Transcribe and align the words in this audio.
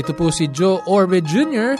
Ito 0.00 0.16
po 0.16 0.32
si 0.32 0.48
Joe 0.48 0.80
Orbe 0.88 1.20
Jr., 1.20 1.76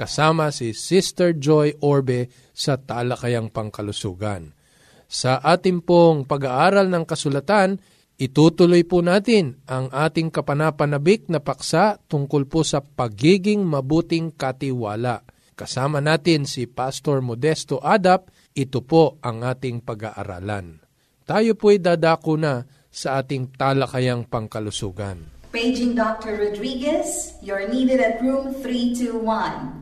kasama 0.01 0.49
si 0.49 0.73
Sister 0.73 1.37
Joy 1.37 1.77
Orbe 1.85 2.33
sa 2.57 2.81
Talakayang 2.81 3.53
Pangkalusugan. 3.53 4.57
Sa 5.05 5.45
ating 5.45 5.85
pong 5.85 6.25
pag-aaral 6.25 6.89
ng 6.89 7.05
kasulatan, 7.05 7.77
itutuloy 8.17 8.89
po 8.89 9.05
natin 9.05 9.61
ang 9.69 9.93
ating 9.93 10.33
kapanapanabik 10.33 11.29
na 11.29 11.45
paksa 11.45 12.01
tungkol 12.09 12.49
po 12.49 12.65
sa 12.65 12.81
pagiging 12.81 13.61
mabuting 13.61 14.33
katiwala. 14.33 15.21
Kasama 15.53 16.01
natin 16.01 16.49
si 16.49 16.65
Pastor 16.65 17.21
Modesto 17.21 17.77
Adap, 17.85 18.33
ito 18.57 18.81
po 18.81 19.21
ang 19.21 19.45
ating 19.45 19.85
pag-aaralan. 19.85 20.81
Tayo 21.29 21.53
po'y 21.61 21.77
dadako 21.77 22.41
na 22.41 22.65
sa 22.89 23.21
ating 23.21 23.53
talakayang 23.53 24.25
pangkalusugan. 24.25 25.45
Paging 25.53 25.93
Dr. 25.93 26.41
Rodriguez, 26.41 27.37
you're 27.45 27.69
needed 27.69 28.01
at 28.01 28.23
room 28.25 28.57
321. 28.65 29.80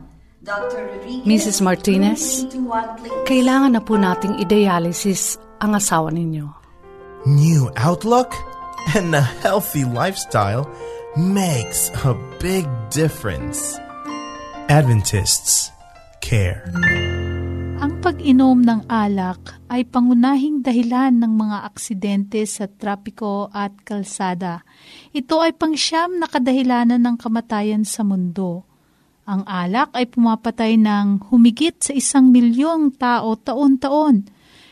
Mrs. 1.27 1.59
Martinez, 1.59 2.47
kailangan 3.27 3.75
na 3.75 3.83
po 3.83 3.99
nating 3.99 4.39
i-dialysis 4.39 5.35
ang 5.59 5.75
asawa 5.75 6.15
ninyo. 6.15 6.47
New 7.27 7.67
outlook 7.75 8.31
and 8.95 9.11
a 9.11 9.19
healthy 9.43 9.83
lifestyle 9.83 10.63
makes 11.19 11.91
a 12.07 12.15
big 12.39 12.63
difference. 12.87 13.75
Adventists 14.71 15.75
care. 16.23 16.63
Ang 17.83 17.99
pag-inom 17.99 18.63
ng 18.63 18.87
alak 18.87 19.59
ay 19.67 19.83
pangunahing 19.83 20.63
dahilan 20.63 21.19
ng 21.19 21.33
mga 21.35 21.67
aksidente 21.67 22.47
sa 22.47 22.71
trapiko 22.71 23.51
at 23.51 23.75
kalsada. 23.83 24.63
Ito 25.11 25.43
ay 25.43 25.51
pangsyam 25.55 26.15
na 26.15 26.31
kadahilanan 26.31 27.03
ng 27.03 27.15
kamatayan 27.19 27.83
sa 27.83 28.07
mundo. 28.07 28.68
Ang 29.29 29.45
alak 29.45 29.93
ay 29.93 30.09
pumapatay 30.09 30.81
ng 30.81 31.29
humigit 31.29 31.77
sa 31.77 31.93
isang 31.93 32.33
milyong 32.33 32.97
tao 32.97 33.37
taon-taon. 33.37 34.25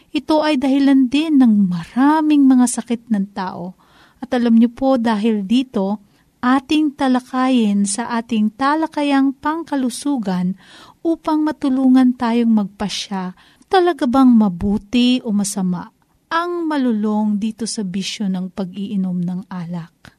Ito 0.10 0.42
ay 0.42 0.58
dahilan 0.58 1.14
din 1.14 1.38
ng 1.38 1.70
maraming 1.70 2.50
mga 2.50 2.66
sakit 2.66 3.14
ng 3.14 3.38
tao. 3.38 3.78
At 4.18 4.34
alam 4.34 4.58
niyo 4.58 4.74
po 4.74 4.98
dahil 4.98 5.46
dito, 5.46 6.02
ating 6.42 6.98
talakayin 6.98 7.86
sa 7.86 8.18
ating 8.18 8.58
talakayang 8.58 9.38
pangkalusugan 9.38 10.58
upang 11.06 11.46
matulungan 11.46 12.18
tayong 12.18 12.50
magpasya 12.50 13.38
talaga 13.70 14.10
bang 14.10 14.34
mabuti 14.34 15.22
o 15.22 15.30
masama 15.30 15.86
ang 16.28 16.66
malulong 16.66 17.40
dito 17.40 17.64
sa 17.70 17.86
bisyo 17.86 18.26
ng 18.26 18.52
pag-iinom 18.52 19.22
ng 19.22 19.40
alak. 19.54 20.17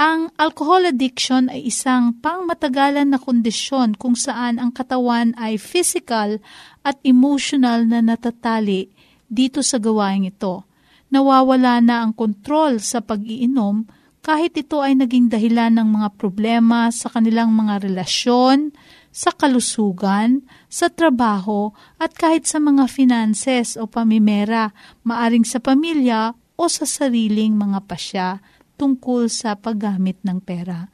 Ang 0.00 0.32
alcohol 0.40 0.88
addiction 0.88 1.52
ay 1.52 1.68
isang 1.68 2.16
pangmatagalan 2.24 3.12
na 3.12 3.20
kondisyon 3.20 4.00
kung 4.00 4.16
saan 4.16 4.56
ang 4.56 4.72
katawan 4.72 5.36
ay 5.36 5.60
physical 5.60 6.40
at 6.80 6.96
emotional 7.04 7.84
na 7.84 8.00
natatali 8.00 8.88
dito 9.28 9.60
sa 9.60 9.76
gawaing 9.76 10.24
ito. 10.24 10.64
Nawawala 11.12 11.84
na 11.84 12.00
ang 12.00 12.16
kontrol 12.16 12.80
sa 12.80 13.04
pag-iinom 13.04 13.84
kahit 14.24 14.56
ito 14.56 14.80
ay 14.80 14.96
naging 14.96 15.28
dahilan 15.28 15.76
ng 15.76 16.00
mga 16.00 16.16
problema 16.16 16.88
sa 16.88 17.12
kanilang 17.12 17.52
mga 17.52 17.84
relasyon, 17.84 18.72
sa 19.12 19.36
kalusugan, 19.36 20.48
sa 20.72 20.88
trabaho, 20.88 21.76
at 22.00 22.16
kahit 22.16 22.48
sa 22.48 22.56
mga 22.56 22.88
finances 22.88 23.76
o 23.76 23.84
pamimera, 23.84 24.72
maaring 25.04 25.44
sa 25.44 25.60
pamilya 25.60 26.32
o 26.56 26.62
sa 26.72 26.88
sariling 26.88 27.52
mga 27.52 27.84
pasya 27.84 28.40
tungkol 28.80 29.28
sa 29.28 29.60
paggamit 29.60 30.16
ng 30.24 30.40
pera. 30.40 30.88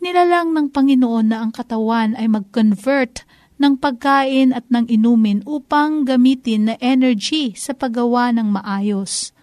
Nilalang 0.00 0.56
ng 0.56 0.72
Panginoon 0.72 1.28
na 1.28 1.44
ang 1.44 1.52
katawan 1.52 2.16
ay 2.16 2.24
mag-convert 2.24 3.28
ng 3.60 3.76
pagkain 3.76 4.56
at 4.56 4.64
ng 4.72 4.88
inumin 4.88 5.44
upang 5.44 6.08
gamitin 6.08 6.72
na 6.72 6.74
energy 6.80 7.52
sa 7.52 7.76
paggawa 7.76 8.32
ng 8.32 8.48
maayos. 8.48 9.36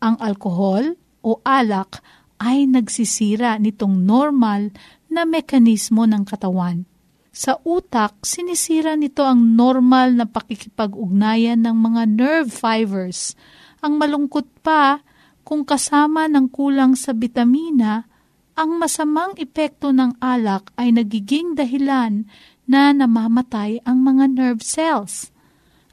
Ang 0.00 0.16
alkohol 0.22 0.96
o 1.20 1.42
alak 1.44 2.00
ay 2.38 2.70
nagsisira 2.70 3.58
nitong 3.58 4.06
normal 4.06 4.70
na 5.10 5.26
mekanismo 5.26 6.06
ng 6.06 6.22
katawan. 6.22 6.86
Sa 7.34 7.58
utak, 7.66 8.18
sinisira 8.26 8.94
nito 8.98 9.22
ang 9.22 9.58
normal 9.58 10.14
na 10.14 10.26
pakikipag-ugnayan 10.26 11.62
ng 11.62 11.76
mga 11.76 12.02
nerve 12.08 12.50
fibers. 12.50 13.38
Ang 13.78 13.98
malungkot 13.98 14.46
pa, 14.62 15.02
kung 15.48 15.64
kasama 15.64 16.28
ng 16.28 16.52
kulang 16.52 16.92
sa 16.92 17.16
bitamina, 17.16 18.04
ang 18.52 18.76
masamang 18.76 19.32
epekto 19.40 19.96
ng 19.96 20.20
alak 20.20 20.68
ay 20.76 20.92
nagiging 20.92 21.56
dahilan 21.56 22.28
na 22.68 22.92
namamatay 22.92 23.80
ang 23.88 24.04
mga 24.04 24.28
nerve 24.28 24.60
cells. 24.60 25.32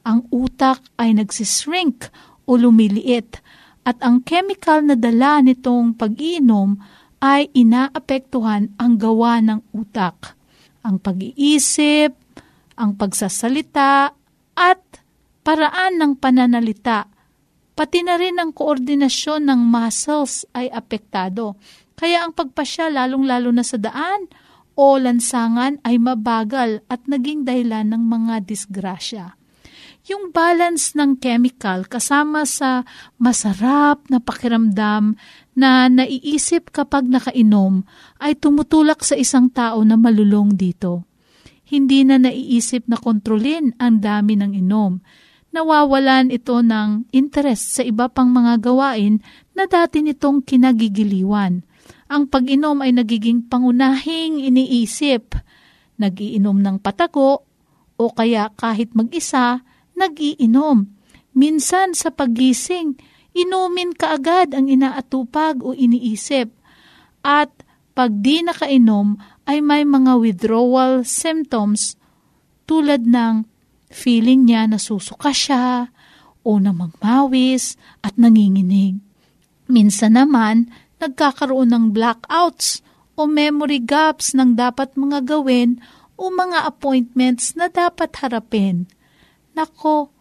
Ang 0.03 0.27
utak 0.27 0.83
ay 0.99 1.15
nagsishrink 1.15 2.11
o 2.43 2.59
lumiliit 2.59 3.39
at 3.87 3.95
ang 4.03 4.19
chemical 4.27 4.83
na 4.83 4.99
dala 4.99 5.39
nitong 5.39 5.95
pag-iinom 5.95 6.75
ay 7.23 7.47
inaapektuhan 7.55 8.75
ang 8.75 8.99
gawa 8.99 9.39
ng 9.39 9.71
utak. 9.71 10.35
Ang 10.83 10.99
pag-iisip, 10.99 12.11
ang 12.75 12.91
pagsasalita, 12.99 14.11
at 14.59 14.83
paraan 15.47 15.95
ng 15.95 16.19
pananalita 16.19 17.14
Pati 17.75 18.07
na 18.07 18.15
rin 18.15 18.39
ang 18.39 18.55
koordinasyon 18.55 19.51
ng 19.51 19.61
muscles 19.67 20.47
ay 20.55 20.71
apektado. 20.71 21.59
Kaya 21.99 22.23
ang 22.23 22.31
pagpasya 22.31 22.87
lalong-lalo 22.87 23.51
na 23.51 23.67
sa 23.67 23.75
daan 23.75 24.31
o 24.79 24.95
lansangan 24.95 25.83
ay 25.83 25.99
mabagal 25.99 26.83
at 26.87 27.03
naging 27.07 27.43
dahilan 27.43 27.91
ng 27.91 28.03
mga 28.07 28.47
disgrasya. 28.47 29.35
yung 30.05 30.29
balance 30.29 30.93
ng 30.93 31.17
chemical 31.17 31.89
kasama 31.89 32.45
sa 32.45 32.85
masarap 33.17 34.05
na 34.05 34.21
pakiramdam 34.21 35.17
na 35.57 35.89
naiisip 35.89 36.69
kapag 36.69 37.09
nakainom 37.09 37.81
ay 38.21 38.37
tumutulak 38.37 39.01
sa 39.01 39.17
isang 39.17 39.49
tao 39.49 39.81
na 39.81 39.97
malulong 39.97 40.53
dito. 40.53 41.09
Hindi 41.65 42.05
na 42.05 42.21
naiisip 42.21 42.85
na 42.85 43.01
kontrolin 43.01 43.73
ang 43.81 43.97
dami 43.97 44.37
ng 44.37 44.53
inom. 44.53 45.01
Nawawalan 45.55 46.35
ito 46.35 46.59
ng 46.59 47.07
interest 47.15 47.79
sa 47.79 47.81
iba 47.87 48.11
pang 48.11 48.27
mga 48.27 48.59
gawain 48.59 49.23
na 49.55 49.63
dati 49.71 50.03
nitong 50.03 50.43
kinagigiliwan. 50.43 51.63
Ang 52.11 52.27
pag-inom 52.27 52.83
ay 52.83 52.91
nagiging 52.91 53.47
pangunahing 53.47 54.43
iniisip. 54.43 55.31
Nagiinom 55.95 56.59
ng 56.59 56.77
patago 56.83 57.47
o 57.95 58.03
kaya 58.11 58.51
kahit 58.59 58.91
mag-isa, 58.99 59.63
nagiinom. 59.95 60.91
Minsan 61.31 61.95
sa 61.95 62.11
pagising, 62.11 62.99
inumin 63.31 63.95
kaagad 63.95 64.51
ang 64.51 64.67
inaatupag 64.67 65.63
o 65.63 65.71
iniisip. 65.71 66.51
At 67.23 67.63
pag 67.95 68.11
di 68.11 68.43
nakainom, 68.43 69.15
ay 69.47 69.63
may 69.63 69.87
mga 69.87 70.19
withdrawal 70.19 71.07
symptoms 71.07 71.95
tulad 72.67 73.07
ng 73.07 73.54
feeling 73.95 74.43
niya 74.43 74.67
na 74.67 74.75
susuka 74.75 75.31
siya 75.31 75.87
o 76.43 76.59
na 76.59 76.75
magmawis 76.75 77.79
at 78.03 78.19
nanginginig. 78.19 78.99
Minsan 79.71 80.19
naman, 80.19 80.67
nagkakaroon 80.99 81.71
ng 81.71 81.85
blackouts 81.95 82.83
o 83.15 83.23
memory 83.25 83.79
gaps 83.79 84.35
ng 84.35 84.59
dapat 84.59 84.93
mga 84.99 85.23
gawin 85.23 85.79
o 86.19 86.27
mga 86.27 86.67
appointments 86.67 87.55
na 87.55 87.71
dapat 87.71 88.11
harapin. 88.19 88.85
Nako, 89.55 90.11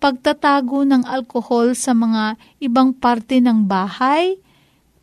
pagtatago 0.00 0.86
ng 0.86 1.04
alkohol 1.04 1.74
sa 1.74 1.92
mga 1.92 2.38
ibang 2.62 2.94
parte 2.94 3.42
ng 3.42 3.66
bahay, 3.66 4.38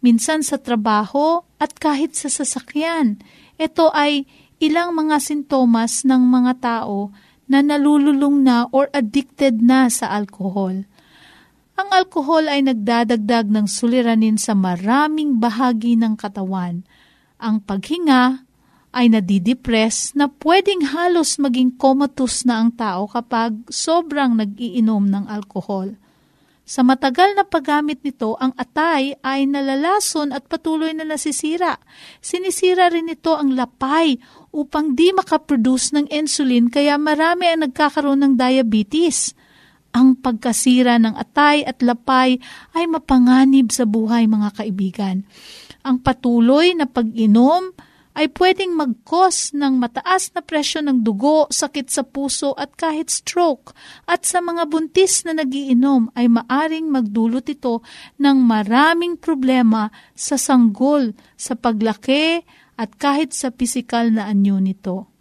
minsan 0.01 0.41
sa 0.41 0.57
trabaho 0.57 1.43
at 1.59 1.75
kahit 1.75 2.15
sa 2.15 2.31
sasakyan. 2.31 3.19
Ito 3.59 3.91
ay 3.93 4.25
ilang 4.57 4.97
mga 4.97 5.21
sintomas 5.21 6.01
ng 6.01 6.23
mga 6.23 6.53
tao 6.63 7.13
na 7.47 7.63
nalululong 7.63 8.43
na 8.43 8.67
or 8.75 8.91
addicted 8.91 9.63
na 9.63 9.87
sa 9.87 10.11
alkohol. 10.11 10.83
Ang 11.77 11.89
alkohol 11.93 12.51
ay 12.51 12.63
nagdadagdag 12.67 13.47
ng 13.47 13.65
suliranin 13.65 14.35
sa 14.35 14.53
maraming 14.53 15.39
bahagi 15.39 15.95
ng 15.95 16.19
katawan. 16.19 16.83
Ang 17.39 17.63
paghinga, 17.63 18.47
ay 18.97 19.13
nadidepress 19.13 20.17
na 20.17 20.25
pwedeng 20.41 20.89
halos 20.89 21.37
maging 21.37 21.75
comatose 21.75 22.47
na 22.49 22.65
ang 22.65 22.73
tao 22.73 23.05
kapag 23.05 23.53
sobrang 23.69 24.33
nag-iinom 24.33 25.05
ng 25.05 25.29
alkohol. 25.29 25.93
Sa 26.67 26.83
matagal 26.83 27.31
na 27.39 27.47
paggamit 27.47 28.03
nito, 28.03 28.35
ang 28.43 28.51
atay 28.59 29.15
ay 29.23 29.47
nalalason 29.47 30.35
at 30.35 30.51
patuloy 30.51 30.91
na 30.91 31.07
nasisira. 31.07 31.79
Sinisira 32.19 32.91
rin 32.91 33.07
nito 33.07 33.39
ang 33.39 33.55
lapay 33.55 34.19
upang 34.51 34.91
di 34.91 35.15
makaproduce 35.15 35.95
ng 35.95 36.11
insulin 36.11 36.67
kaya 36.67 36.99
marami 36.99 37.47
ang 37.47 37.63
nagkakaroon 37.63 38.19
ng 38.19 38.33
diabetes. 38.35 39.31
Ang 39.95 40.19
pagkasira 40.19 40.99
ng 40.99 41.15
atay 41.15 41.63
at 41.63 41.79
lapay 41.79 42.35
ay 42.75 42.83
mapanganib 42.83 43.71
sa 43.71 43.87
buhay 43.87 44.27
mga 44.27 44.59
kaibigan. 44.59 45.23
Ang 45.87 46.03
patuloy 46.03 46.75
na 46.75 46.83
pag-inom 46.83 47.71
ay 48.17 48.33
pwedeng 48.33 48.73
mag-cause 48.73 49.53
ng 49.53 49.77
mataas 49.77 50.33
na 50.33 50.41
presyon 50.41 50.89
ng 50.89 50.99
dugo, 51.05 51.45
sakit 51.53 51.85
sa 51.85 52.01
puso 52.01 52.57
at 52.57 52.73
kahit 52.73 53.13
stroke. 53.13 53.77
At 54.09 54.25
sa 54.25 54.41
mga 54.41 54.65
buntis 54.65 55.21
na 55.21 55.37
nagiinom 55.37 56.09
ay 56.17 56.25
maaring 56.25 56.89
magdulot 56.89 57.45
ito 57.45 57.85
ng 58.17 58.37
maraming 58.41 59.21
problema 59.21 59.93
sa 60.17 60.33
sanggol, 60.33 61.13
sa 61.37 61.53
paglaki 61.53 62.41
at 62.73 62.97
kahit 62.97 63.37
sa 63.37 63.53
pisikal 63.53 64.09
na 64.09 64.25
anyo 64.25 64.57
nito. 64.57 65.13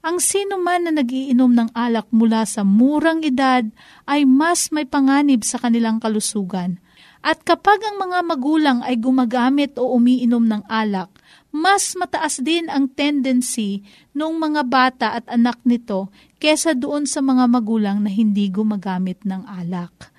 Ang 0.00 0.22
sino 0.22 0.56
man 0.56 0.86
na 0.86 1.02
nagiinom 1.02 1.50
ng 1.50 1.68
alak 1.76 2.08
mula 2.14 2.46
sa 2.46 2.64
murang 2.64 3.20
edad 3.26 3.66
ay 4.06 4.24
mas 4.24 4.70
may 4.70 4.86
panganib 4.86 5.42
sa 5.44 5.58
kanilang 5.60 5.98
kalusugan. 5.98 6.78
At 7.20 7.44
kapag 7.44 7.84
ang 7.84 8.00
mga 8.00 8.18
magulang 8.24 8.78
ay 8.80 8.96
gumagamit 8.96 9.76
o 9.76 9.92
umiinom 9.92 10.40
ng 10.40 10.62
alak, 10.72 11.12
mas 11.50 11.98
mataas 11.98 12.38
din 12.38 12.70
ang 12.70 12.86
tendency 12.86 13.82
ng 14.14 14.38
mga 14.38 14.62
bata 14.66 15.08
at 15.18 15.26
anak 15.26 15.58
nito 15.66 16.10
kesa 16.38 16.78
doon 16.78 17.04
sa 17.04 17.18
mga 17.20 17.50
magulang 17.50 18.02
na 18.02 18.10
hindi 18.10 18.46
gumagamit 18.48 19.22
ng 19.26 19.44
alak. 19.46 20.14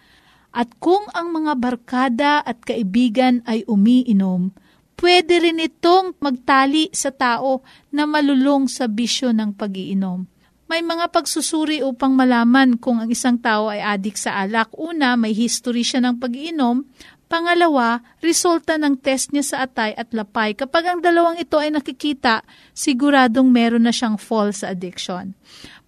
At 0.51 0.75
kung 0.83 1.07
ang 1.15 1.31
mga 1.31 1.53
barkada 1.55 2.33
at 2.43 2.59
kaibigan 2.67 3.39
ay 3.47 3.63
umiinom, 3.63 4.51
pwede 4.99 5.39
rin 5.39 5.63
itong 5.63 6.19
magtali 6.19 6.91
sa 6.91 7.09
tao 7.09 7.63
na 7.89 8.03
malulong 8.03 8.67
sa 8.67 8.91
bisyo 8.91 9.31
ng 9.31 9.55
pag-iinom. 9.55 10.27
May 10.71 10.79
mga 10.79 11.11
pagsusuri 11.11 11.83
upang 11.83 12.15
malaman 12.15 12.79
kung 12.79 13.03
ang 13.03 13.11
isang 13.11 13.35
tao 13.35 13.67
ay 13.67 13.83
adik 13.83 14.15
sa 14.15 14.39
alak. 14.39 14.71
Una, 14.79 15.19
may 15.19 15.35
history 15.35 15.83
siya 15.83 15.99
ng 15.99 16.15
pag-iinom. 16.15 16.87
Pangalawa, 17.31 18.03
resulta 18.19 18.75
ng 18.75 18.99
test 18.99 19.31
niya 19.31 19.45
sa 19.47 19.57
atay 19.63 19.95
at 19.95 20.11
lapay. 20.11 20.51
Kapag 20.51 20.83
ang 20.83 20.99
dalawang 20.99 21.39
ito 21.39 21.55
ay 21.55 21.71
nakikita, 21.71 22.43
siguradong 22.75 23.47
meron 23.47 23.87
na 23.87 23.95
siyang 23.95 24.19
fall 24.19 24.51
sa 24.51 24.75
addiction. 24.75 25.31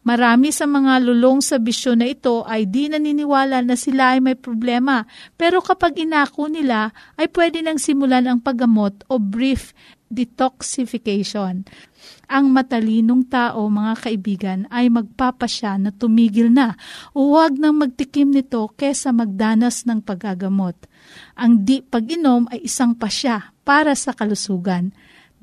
Marami 0.07 0.55
sa 0.55 0.63
mga 0.63 1.03
lulong 1.03 1.43
sa 1.43 1.59
bisyo 1.59 1.99
na 1.99 2.07
ito 2.07 2.47
ay 2.47 2.63
di 2.63 2.87
naniniwala 2.87 3.59
na 3.59 3.75
sila 3.75 4.15
ay 4.15 4.23
may 4.23 4.39
problema. 4.39 5.03
Pero 5.35 5.59
kapag 5.59 5.99
inako 5.99 6.47
nila, 6.47 6.95
ay 7.19 7.27
pwede 7.35 7.59
nang 7.59 7.75
simulan 7.75 8.23
ang 8.23 8.39
paggamot 8.39 9.03
o 9.11 9.19
brief 9.19 9.75
detoxification. 10.13 11.65
Ang 12.29 12.45
matalinong 12.53 13.27
tao, 13.27 13.67
mga 13.67 13.93
kaibigan, 14.05 14.59
ay 14.69 14.87
magpapasya 14.93 15.81
na 15.81 15.91
tumigil 15.91 16.53
na. 16.53 16.77
Huwag 17.17 17.57
nang 17.57 17.81
magtikim 17.81 18.31
nito 18.31 18.69
kesa 18.77 19.11
magdanas 19.11 19.83
ng 19.89 20.05
paggagamot. 20.05 20.77
Ang 21.35 21.65
di 21.65 21.81
pag-inom 21.81 22.47
ay 22.53 22.69
isang 22.69 22.95
pasya 22.95 23.51
para 23.65 23.97
sa 23.97 24.13
kalusugan. 24.13 24.93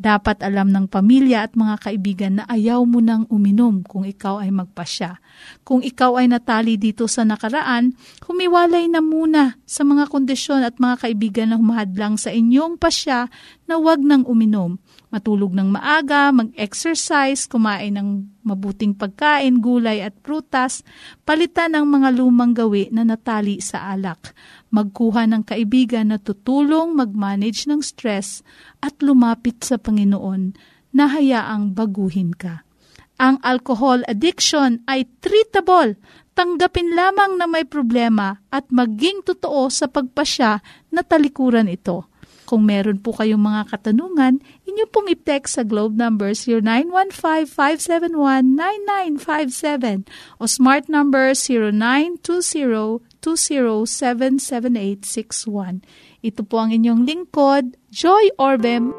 Dapat 0.00 0.40
alam 0.40 0.72
ng 0.72 0.88
pamilya 0.88 1.44
at 1.44 1.52
mga 1.52 1.76
kaibigan 1.84 2.40
na 2.40 2.48
ayaw 2.48 2.88
mo 2.88 3.04
nang 3.04 3.28
uminom 3.28 3.84
kung 3.84 4.08
ikaw 4.08 4.40
ay 4.40 4.48
magpasya. 4.48 5.20
Kung 5.60 5.84
ikaw 5.84 6.16
ay 6.16 6.32
natali 6.32 6.80
dito 6.80 7.04
sa 7.04 7.20
nakaraan, 7.20 7.92
humiwalay 8.24 8.88
na 8.88 9.04
muna 9.04 9.60
sa 9.68 9.84
mga 9.84 10.08
kondisyon 10.08 10.64
at 10.64 10.80
mga 10.80 11.04
kaibigan 11.04 11.52
na 11.52 11.60
humahadlang 11.60 12.16
sa 12.16 12.32
inyong 12.32 12.80
pasya 12.80 13.28
na 13.68 13.76
huwag 13.76 14.00
nang 14.00 14.24
uminom 14.24 14.80
matulog 15.10 15.50
ng 15.52 15.74
maaga, 15.74 16.30
mag-exercise, 16.30 17.50
kumain 17.50 17.98
ng 17.98 18.30
mabuting 18.46 18.94
pagkain, 18.94 19.58
gulay 19.58 20.00
at 20.00 20.14
prutas, 20.22 20.86
palitan 21.26 21.74
ng 21.74 21.84
mga 21.84 22.08
lumang 22.14 22.54
gawi 22.54 22.88
na 22.94 23.02
natali 23.02 23.58
sa 23.58 23.90
alak, 23.90 24.32
magkuha 24.70 25.26
ng 25.26 25.42
kaibigan 25.46 26.14
na 26.14 26.18
tutulong 26.18 26.94
mag-manage 26.94 27.66
ng 27.66 27.82
stress 27.82 28.42
at 28.82 28.94
lumapit 29.02 29.62
sa 29.66 29.76
Panginoon 29.76 30.54
na 30.94 31.04
hayaang 31.10 31.74
baguhin 31.74 32.34
ka. 32.34 32.64
Ang 33.20 33.36
alcohol 33.44 34.00
addiction 34.08 34.80
ay 34.88 35.04
treatable. 35.20 36.00
Tanggapin 36.32 36.96
lamang 36.96 37.36
na 37.36 37.44
may 37.44 37.68
problema 37.68 38.40
at 38.48 38.64
maging 38.72 39.20
totoo 39.28 39.68
sa 39.68 39.92
pagpasya 39.92 40.64
na 40.88 41.04
talikuran 41.04 41.68
ito. 41.68 42.08
Kung 42.48 42.64
meron 42.66 42.98
po 42.98 43.14
kayong 43.14 43.44
mga 43.44 43.70
katanungan, 43.70 44.42
inyo 44.66 44.86
pong 44.90 45.06
i-text 45.12 45.54
sa 45.54 45.62
globe 45.62 45.94
number 45.94 46.34
0915-571-9957 47.52 50.08
o 50.40 50.48
smart 50.50 50.90
number 50.90 51.30
0920-2077861. 53.20 55.84
Ito 56.24 56.42
po 56.44 56.58
ang 56.60 56.72
inyong 56.72 57.04
lingkod, 57.04 57.76
Joy 57.92 58.30
Orbem. 58.36 58.92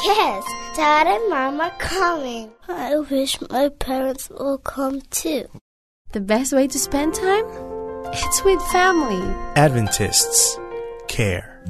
Yes, 0.00 0.40
Dad 0.72 1.04
and 1.04 1.28
Mom 1.28 1.60
are 1.60 1.76
coming. 1.76 2.48
I 2.64 2.96
wish 2.96 3.36
my 3.52 3.68
parents 3.68 4.32
will 4.32 4.56
come 4.56 5.04
too. 5.12 5.52
The 6.16 6.24
best 6.24 6.56
way 6.56 6.64
to 6.68 6.78
spend 6.80 7.12
time? 7.12 7.44
It's 8.12 8.44
with 8.44 8.60
family. 8.72 9.20
Adventists 9.56 10.60
care. 11.08 11.60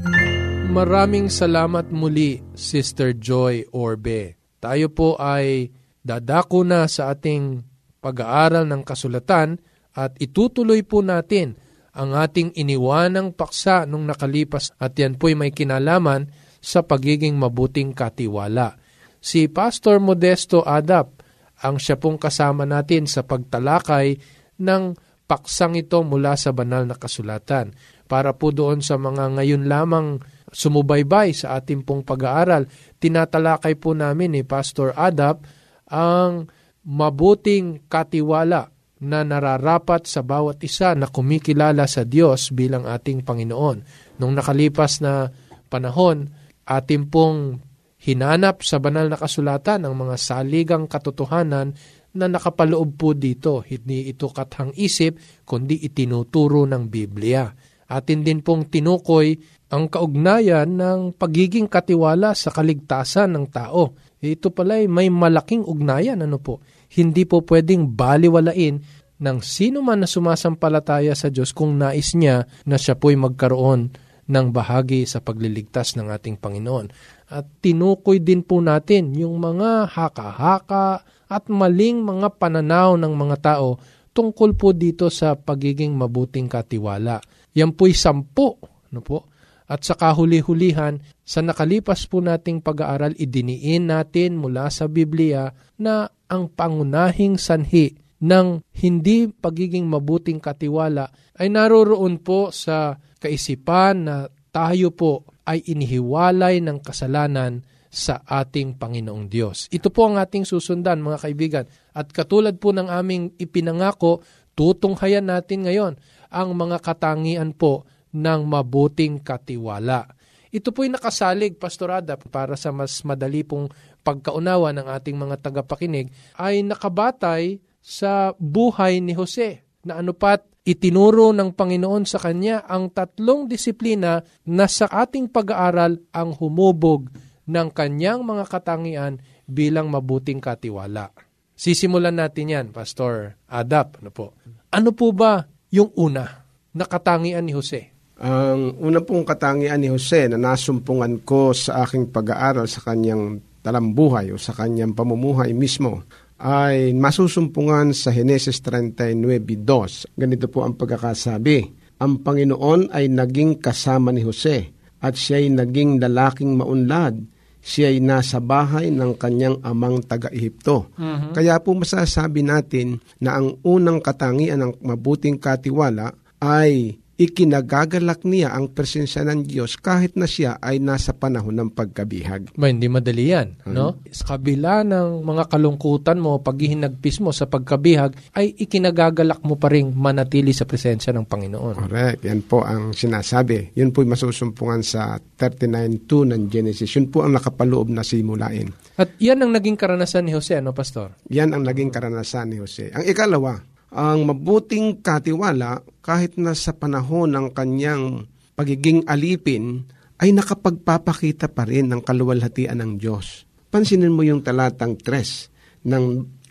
Maraming 0.70 1.28
salamat 1.28 1.90
muli, 1.90 2.42
Sister 2.54 3.12
Joy 3.18 3.66
Orbe. 3.74 4.38
Tayo 4.62 4.86
po 4.94 5.18
ay 5.18 5.74
dadako 6.06 6.62
na 6.62 6.86
sa 6.86 7.10
ating 7.10 7.66
pag-aaral 7.98 8.66
ng 8.66 8.82
kasulatan 8.86 9.58
at 9.92 10.16
itutuloy 10.20 10.80
po 10.84 11.04
natin 11.04 11.56
ang 11.92 12.16
ating 12.16 12.56
iniwanang 12.56 13.36
paksa 13.36 13.84
nung 13.84 14.08
nakalipas 14.08 14.72
at 14.80 14.96
yan 14.96 15.20
po'y 15.20 15.36
may 15.36 15.52
kinalaman 15.52 16.32
sa 16.62 16.80
pagiging 16.80 17.36
mabuting 17.36 17.92
katiwala. 17.92 18.80
Si 19.20 19.44
Pastor 19.52 20.00
Modesto 20.00 20.64
Adap 20.64 21.20
ang 21.62 21.76
siya 21.78 22.00
pong 22.00 22.18
kasama 22.18 22.64
natin 22.64 23.06
sa 23.06 23.22
pagtalakay 23.22 24.18
ng 24.58 24.82
paksang 25.28 25.78
ito 25.78 26.02
mula 26.02 26.34
sa 26.34 26.50
banal 26.50 26.88
na 26.88 26.96
kasulatan. 26.98 27.76
Para 28.10 28.34
po 28.34 28.50
doon 28.50 28.82
sa 28.82 28.98
mga 28.98 29.38
ngayon 29.38 29.64
lamang 29.70 30.18
sumubaybay 30.50 31.32
sa 31.32 31.56
ating 31.56 31.86
pong 31.86 32.02
pag-aaral, 32.04 32.68
tinatalakay 32.98 33.78
po 33.78 33.94
namin 33.94 34.36
ni 34.36 34.42
Pastor 34.42 34.92
Adap 34.98 35.46
ang 35.88 36.50
mabuting 36.82 37.86
katiwala 37.86 38.72
na 39.02 39.26
nararapat 39.26 40.06
sa 40.06 40.22
bawat 40.22 40.62
isa 40.62 40.94
na 40.94 41.10
kumikilala 41.10 41.90
sa 41.90 42.06
Diyos 42.06 42.54
bilang 42.54 42.86
ating 42.86 43.26
Panginoon. 43.26 43.78
Nung 44.22 44.32
nakalipas 44.38 45.02
na 45.02 45.26
panahon, 45.66 46.30
ating 46.62 47.10
pong 47.10 47.58
hinanap 48.02 48.62
sa 48.62 48.78
banal 48.78 49.10
na 49.10 49.18
kasulatan 49.18 49.82
ang 49.82 49.94
mga 49.98 50.14
saligang 50.14 50.86
katotohanan 50.86 51.74
na 52.14 52.26
nakapaloob 52.30 52.94
po 52.94 53.10
dito. 53.14 53.66
Hindi 53.66 54.10
ito 54.10 54.30
kathang 54.30 54.70
isip, 54.78 55.18
kundi 55.42 55.82
itinuturo 55.82 56.62
ng 56.68 56.86
Biblia. 56.86 57.50
Atin 57.92 58.24
din 58.24 58.40
pong 58.40 58.72
tinukoy 58.72 59.36
ang 59.72 59.88
kaugnayan 59.88 60.68
ng 60.78 61.16
pagiging 61.16 61.68
katiwala 61.68 62.36
sa 62.36 62.52
kaligtasan 62.52 63.32
ng 63.36 63.46
tao. 63.48 63.96
Ito 64.22 64.52
pala 64.54 64.78
ay 64.78 64.86
may 64.86 65.08
malaking 65.10 65.64
ugnayan. 65.64 66.20
Ano 66.22 66.38
po? 66.38 66.62
Hindi 66.92 67.24
po 67.24 67.40
pwedeng 67.48 67.88
baliwalain 67.88 68.84
ng 69.22 69.38
sino 69.40 69.80
man 69.80 70.04
na 70.04 70.08
sumasampalataya 70.10 71.16
sa 71.16 71.32
Diyos 71.32 71.56
kung 71.56 71.80
nais 71.80 72.12
niya 72.12 72.44
na 72.68 72.76
siya 72.76 72.98
po'y 72.98 73.16
magkaroon 73.16 73.94
ng 74.28 74.46
bahagi 74.52 75.08
sa 75.08 75.24
pagliligtas 75.24 75.96
ng 75.96 76.12
ating 76.12 76.36
Panginoon. 76.36 76.92
At 77.32 77.48
tinukoy 77.64 78.20
din 78.20 78.44
po 78.44 78.60
natin 78.60 79.16
yung 79.16 79.40
mga 79.40 79.88
haka-haka 79.88 81.02
at 81.32 81.44
maling 81.48 82.04
mga 82.04 82.28
pananaw 82.36 83.00
ng 83.00 83.14
mga 83.16 83.36
tao 83.40 83.80
tungkol 84.12 84.52
po 84.52 84.76
dito 84.76 85.08
sa 85.08 85.32
pagiging 85.32 85.96
mabuting 85.96 86.46
katiwala. 86.46 87.24
Yan 87.56 87.72
po'y 87.72 87.96
sampu. 87.96 88.60
Ano 88.92 89.00
po? 89.00 89.31
At 89.72 89.88
sa 89.88 89.96
kahuli-hulihan, 89.96 91.00
sa 91.24 91.40
nakalipas 91.40 92.04
po 92.04 92.20
nating 92.20 92.60
pag-aaral, 92.60 93.16
idiniin 93.16 93.88
natin 93.88 94.36
mula 94.36 94.68
sa 94.68 94.84
Biblia 94.84 95.48
na 95.80 96.12
ang 96.28 96.52
pangunahing 96.52 97.40
sanhi 97.40 97.96
ng 98.20 98.60
hindi 98.84 99.32
pagiging 99.32 99.88
mabuting 99.88 100.44
katiwala 100.44 101.08
ay 101.40 101.48
naroroon 101.48 102.20
po 102.20 102.52
sa 102.52 103.00
kaisipan 103.16 103.96
na 104.04 104.16
tayo 104.52 104.92
po 104.92 105.24
ay 105.48 105.64
inihiwalay 105.64 106.60
ng 106.60 106.84
kasalanan 106.84 107.64
sa 107.88 108.20
ating 108.28 108.76
Panginoong 108.76 109.24
Diyos. 109.32 109.72
Ito 109.72 109.88
po 109.88 110.04
ang 110.04 110.20
ating 110.20 110.44
susundan 110.44 111.00
mga 111.00 111.18
kaibigan. 111.24 111.64
At 111.96 112.12
katulad 112.12 112.60
po 112.60 112.76
ng 112.76 112.92
aming 112.92 113.36
ipinangako, 113.40 114.20
tutunghayan 114.52 115.32
natin 115.32 115.64
ngayon 115.64 115.96
ang 116.28 116.48
mga 116.52 116.80
katangian 116.84 117.56
po 117.56 117.88
ng 118.12 118.40
mabuting 118.44 119.20
katiwala. 119.20 120.06
Ito 120.52 120.68
po'y 120.68 120.92
nakasalig, 120.92 121.56
Pastorada, 121.56 122.20
para 122.20 122.60
sa 122.60 122.68
mas 122.68 123.00
madali 123.08 123.40
pong 123.40 123.72
pagkaunawa 124.04 124.76
ng 124.76 124.86
ating 124.86 125.16
mga 125.16 125.40
tagapakinig, 125.40 126.12
ay 126.36 126.60
nakabatay 126.60 127.56
sa 127.80 128.36
buhay 128.36 129.00
ni 129.00 129.16
Jose 129.16 129.64
na 129.82 130.04
anupat 130.04 130.44
itinuro 130.62 131.34
ng 131.34 131.56
Panginoon 131.56 132.06
sa 132.06 132.22
kanya 132.22 132.62
ang 132.68 132.92
tatlong 132.94 133.50
disiplina 133.50 134.22
na 134.46 134.66
sa 134.70 134.86
ating 134.86 135.26
pag-aaral 135.26 135.98
ang 136.14 136.30
humubog 136.38 137.10
ng 137.48 137.68
kanyang 137.74 138.22
mga 138.22 138.44
katangian 138.46 139.18
bilang 139.48 139.90
mabuting 139.90 140.38
katiwala. 140.38 141.10
Sisimulan 141.58 142.16
natin 142.16 142.52
yan, 142.52 142.66
Pastor 142.70 143.38
Adap. 143.50 143.98
Ano 144.00 144.10
po? 144.14 144.26
Ano 144.72 144.90
po 144.94 145.10
ba 145.10 145.46
yung 145.74 145.90
una 145.98 146.46
na 146.72 146.84
katangian 146.86 147.44
ni 147.44 147.52
Jose? 147.52 147.91
Ang 148.22 148.78
una 148.78 149.02
pong 149.02 149.26
katangian 149.26 149.82
ni 149.82 149.90
Jose 149.90 150.30
na 150.30 150.38
nasumpungan 150.38 151.26
ko 151.26 151.50
sa 151.50 151.82
aking 151.82 152.14
pag-aaral 152.14 152.70
sa 152.70 152.78
kanyang 152.86 153.42
talambuhay 153.66 154.30
o 154.30 154.38
sa 154.38 154.54
kanyang 154.54 154.94
pamumuhay 154.94 155.50
mismo 155.50 156.06
ay 156.38 156.94
masusumpungan 156.94 157.90
sa 157.90 158.14
Henesis 158.14 158.62
39.2. 158.62 160.14
Ganito 160.14 160.46
po 160.46 160.62
ang 160.62 160.78
pagkakasabi. 160.78 161.82
Ang 161.98 162.22
Panginoon 162.22 162.94
ay 162.94 163.10
naging 163.10 163.58
kasama 163.58 164.14
ni 164.14 164.22
Jose 164.22 164.70
at 165.02 165.18
siya'y 165.18 165.50
naging 165.50 165.98
lalaking 165.98 166.54
maunlad. 166.54 167.18
Siya'y 167.62 168.02
nasa 168.02 168.42
bahay 168.42 168.90
ng 168.90 169.18
kanyang 169.18 169.62
amang 169.62 170.02
taga-Ehipto. 170.02 170.94
Uh-huh. 170.94 171.30
Kaya 171.30 171.62
po 171.62 171.74
masasabi 171.78 172.42
natin 172.42 172.98
na 173.22 173.38
ang 173.38 173.58
unang 173.62 174.02
katangian 174.02 174.62
ng 174.62 174.72
mabuting 174.82 175.38
katiwala 175.38 176.10
ay 176.42 177.01
ikinagagalak 177.22 178.26
niya 178.26 178.50
ang 178.50 178.74
presensya 178.74 179.22
ng 179.22 179.46
Diyos 179.46 179.78
kahit 179.78 180.18
na 180.18 180.26
siya 180.26 180.58
ay 180.58 180.82
nasa 180.82 181.14
panahon 181.14 181.54
ng 181.54 181.70
pagkabihag. 181.70 182.58
Ba, 182.58 182.66
hindi 182.66 182.90
madali 182.90 183.30
yan. 183.30 183.62
Hmm. 183.62 183.74
No? 183.74 183.86
Sa 184.10 184.34
kabila 184.34 184.82
ng 184.82 185.22
mga 185.22 185.46
kalungkutan 185.46 186.18
mo, 186.18 186.42
paghihinagpis 186.42 187.22
mo 187.22 187.30
sa 187.30 187.46
pagkabihag, 187.46 188.34
ay 188.34 188.50
ikinagagalak 188.58 189.38
mo 189.46 189.54
pa 189.54 189.70
rin 189.70 189.94
manatili 189.94 190.50
sa 190.50 190.66
presensya 190.66 191.14
ng 191.14 191.30
Panginoon. 191.30 191.86
Correct. 191.86 192.26
Yan 192.26 192.42
po 192.42 192.66
ang 192.66 192.90
sinasabi. 192.90 193.70
Yun 193.78 193.94
po 193.94 194.02
masusumpungan 194.02 194.82
sa 194.82 195.22
39.2 195.22 196.34
ng 196.34 196.42
Genesis. 196.50 196.90
Yun 196.98 197.06
po 197.06 197.22
ang 197.22 197.38
nakapaloob 197.38 197.94
na 197.94 198.02
simulain. 198.02 198.66
At 198.98 199.14
yan 199.22 199.46
ang 199.46 199.54
naging 199.54 199.78
karanasan 199.78 200.26
ni 200.26 200.34
Jose, 200.34 200.58
ano, 200.58 200.74
Pastor? 200.74 201.14
Yan 201.30 201.54
ang 201.54 201.62
naging 201.62 201.94
karanasan 201.94 202.50
ni 202.50 202.58
Jose. 202.58 202.90
Ang 202.90 203.06
ikalawa, 203.06 203.56
ang 203.92 204.24
mabuting 204.24 205.04
katiwala 205.04 205.84
kahit 206.02 206.34
na 206.36 206.52
sa 206.52 206.74
panahon 206.74 207.30
ng 207.32 207.54
kanyang 207.54 208.26
pagiging 208.58 209.06
alipin 209.06 209.86
ay 210.18 210.34
nakapagpapakita 210.34 211.50
pa 211.50 211.66
rin 211.66 211.90
ng 211.90 212.02
kaluwalhatian 212.02 212.78
ng 212.78 212.92
Diyos. 212.98 213.46
Pansinin 213.72 214.12
mo 214.12 214.26
yung 214.26 214.44
talatang 214.44 214.98
3 215.00 215.86
ng 215.88 216.04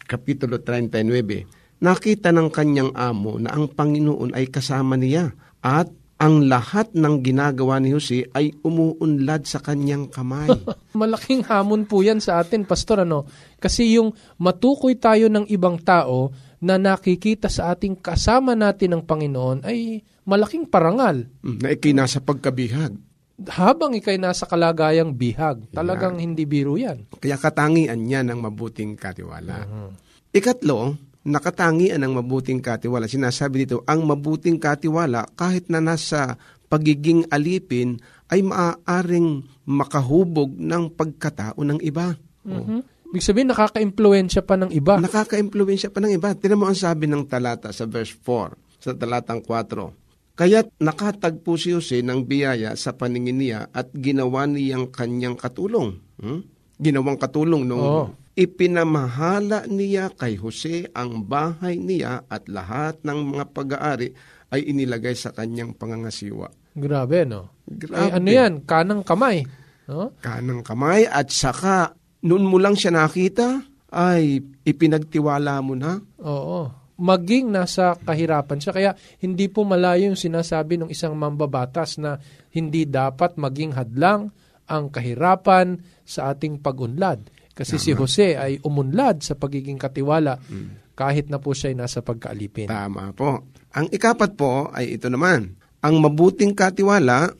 Kapitulo 0.09 0.59
39. 0.59 1.79
Nakita 1.83 2.33
ng 2.33 2.49
kanyang 2.51 2.91
amo 2.97 3.37
na 3.37 3.53
ang 3.55 3.71
Panginoon 3.71 4.35
ay 4.35 4.49
kasama 4.51 4.97
niya 4.97 5.31
at 5.63 5.87
ang 6.21 6.45
lahat 6.45 6.93
ng 6.93 7.25
ginagawa 7.25 7.81
ni 7.81 7.97
Jose 7.97 8.29
ay 8.37 8.53
umuunlad 8.61 9.49
sa 9.49 9.57
kanyang 9.57 10.05
kamay. 10.05 10.53
Malaking 11.01 11.41
hamon 11.49 11.89
po 11.89 12.05
yan 12.05 12.21
sa 12.21 12.37
atin, 12.37 12.61
Pastor. 12.61 13.01
Ano? 13.01 13.25
Kasi 13.57 13.97
yung 13.97 14.13
matukoy 14.37 15.01
tayo 15.01 15.33
ng 15.33 15.49
ibang 15.49 15.81
tao, 15.81 16.29
na 16.61 16.77
nakikita 16.77 17.49
sa 17.49 17.73
ating 17.73 17.97
kasama 17.97 18.53
natin 18.53 18.93
ng 18.95 19.03
Panginoon 19.03 19.65
ay 19.65 20.05
malaking 20.29 20.69
parangal. 20.69 21.25
Mm, 21.41 21.57
na 21.57 21.67
ikay 21.73 21.91
nasa 21.97 22.21
pagkabihag. 22.21 22.93
Habang 23.41 23.97
ikay 23.97 24.21
nasa 24.21 24.45
kalagayang 24.45 25.17
bihag, 25.17 25.65
talagang 25.73 26.21
yeah. 26.21 26.23
hindi 26.29 26.45
biro 26.45 26.77
yan. 26.77 27.09
Kaya 27.17 27.41
katangian 27.41 27.97
niya 27.97 28.21
ng 28.21 28.37
mabuting 28.37 28.93
katiwala. 28.93 29.65
Uh-huh. 29.65 29.89
Ikatlo, 30.29 30.93
nakatangian 31.21 32.01
ng 32.01 32.13
mabuting 32.17 32.61
katiwala. 32.61 33.05
Sinasabi 33.05 33.65
dito, 33.65 33.85
ang 33.85 34.05
mabuting 34.05 34.57
katiwala 34.57 35.29
kahit 35.37 35.69
na 35.69 35.77
nasa 35.81 36.37
pagiging 36.71 37.27
alipin 37.29 37.99
ay 38.31 38.41
maaaring 38.41 39.43
makahubog 39.67 40.55
ng 40.55 40.95
pagkatao 40.95 41.59
ng 41.61 41.79
iba. 41.83 42.15
Uh-huh. 42.47 42.81
Ibig 43.11 43.27
sabihin, 43.27 43.51
nakaka-impluensya 43.51 44.41
pa 44.47 44.55
ng 44.55 44.71
iba. 44.71 44.95
Nakaka-impluensya 44.95 45.91
pa 45.91 45.99
ng 45.99 46.15
iba. 46.15 46.31
Tinan 46.31 46.63
mo 46.63 46.71
ang 46.71 46.79
sabi 46.79 47.11
ng 47.11 47.27
talata 47.27 47.75
sa 47.75 47.83
verse 47.83 48.15
4, 48.15 48.79
sa 48.79 48.95
talatang 48.95 49.43
4. 49.43 50.39
Kaya't 50.39 50.79
nakatagpo 50.79 51.59
si 51.59 51.75
Jose 51.75 51.99
ng 51.99 52.23
biyaya 52.23 52.71
sa 52.79 52.95
paningin 52.95 53.35
niya 53.35 53.67
at 53.75 53.91
ginawa 53.91 54.47
niyang 54.47 54.87
kanyang 54.87 55.35
katulong. 55.35 55.99
Hmm? 56.23 56.47
Ginawang 56.79 57.19
katulong 57.19 57.67
nung 57.67 57.83
oh. 57.83 58.07
Ipinamahala 58.41 59.69
niya 59.69 60.09
kay 60.17 60.41
Jose 60.41 60.89
ang 60.97 61.29
bahay 61.29 61.77
niya 61.77 62.25
at 62.25 62.49
lahat 62.49 62.97
ng 63.05 63.37
mga 63.37 63.45
pag-aari 63.53 64.09
ay 64.49 64.65
inilagay 64.65 65.13
sa 65.13 65.29
kanyang 65.29 65.77
pangangasiwa. 65.77 66.49
Grabe, 66.73 67.23
no? 67.29 67.61
Grabe. 67.69 68.01
Ay, 68.01 68.09
ano 68.17 68.29
yan? 68.33 68.53
Kanang 68.65 69.05
kamay. 69.05 69.45
No? 69.85 70.17
Kanang 70.25 70.65
kamay 70.65 71.05
at 71.05 71.29
saka 71.29 71.93
noon 72.25 72.49
mo 72.49 72.57
lang 72.57 72.73
siya 72.73 72.93
nakita, 72.93 73.61
ay 73.91 74.39
ipinagtiwala 74.63 75.59
mo 75.59 75.75
na. 75.75 75.99
Oo. 76.23 76.71
Maging 77.01 77.51
nasa 77.51 77.97
kahirapan 77.99 78.59
siya. 78.61 78.71
Kaya 78.71 78.91
hindi 79.19 79.51
po 79.51 79.67
malayo 79.67 80.07
yung 80.07 80.19
sinasabi 80.19 80.79
ng 80.79 80.89
isang 80.89 81.11
mambabatas 81.17 81.99
na 81.99 82.15
hindi 82.55 82.87
dapat 82.87 83.35
maging 83.35 83.75
hadlang 83.75 84.31
ang 84.71 84.87
kahirapan 84.87 85.83
sa 86.07 86.31
ating 86.31 86.63
pagunlad. 86.63 87.27
Kasi 87.51 87.75
Tama. 87.77 87.83
si 87.83 87.91
Jose 87.95 88.27
ay 88.39 88.53
umunlad 88.63 89.23
sa 89.23 89.35
pagiging 89.35 89.79
katiwala 89.79 90.39
mm. 90.39 90.95
kahit 90.95 91.27
na 91.27 91.37
po 91.37 91.51
siya 91.51 91.75
ay 91.75 91.77
nasa 91.77 91.99
pagkaalipin. 91.99 92.71
Tama 92.71 93.11
po. 93.11 93.47
Ang 93.75 93.87
ikapat 93.91 94.35
po 94.35 94.71
ay 94.71 94.95
ito 94.95 95.07
naman. 95.11 95.55
Ang 95.83 95.95
mabuting 95.99 96.55
katiwala 96.55 97.31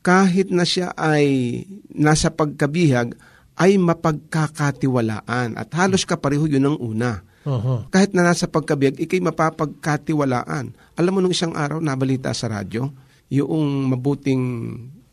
kahit 0.00 0.48
na 0.48 0.64
siya 0.64 0.94
ay 0.96 1.62
nasa 1.92 2.32
pagkabihag 2.32 3.18
ay 3.58 3.74
mapagkakatiwalaan 3.76 5.58
at 5.58 5.68
halos 5.74 6.06
kapareho 6.06 6.46
yun 6.46 6.64
ng 6.64 6.78
una. 6.78 7.26
Uh-huh. 7.42 7.88
Kahit 7.88 8.12
na 8.12 8.22
nasa 8.22 8.46
pagkabiyag, 8.46 9.00
ikay 9.00 9.24
mapapagkatiwalaan. 9.24 10.76
Alam 10.94 11.12
mo 11.12 11.18
nung 11.24 11.34
isang 11.34 11.56
araw, 11.56 11.80
nabalita 11.80 12.30
sa 12.36 12.46
radyo, 12.52 12.92
yung 13.32 13.88
mabuting 13.88 14.42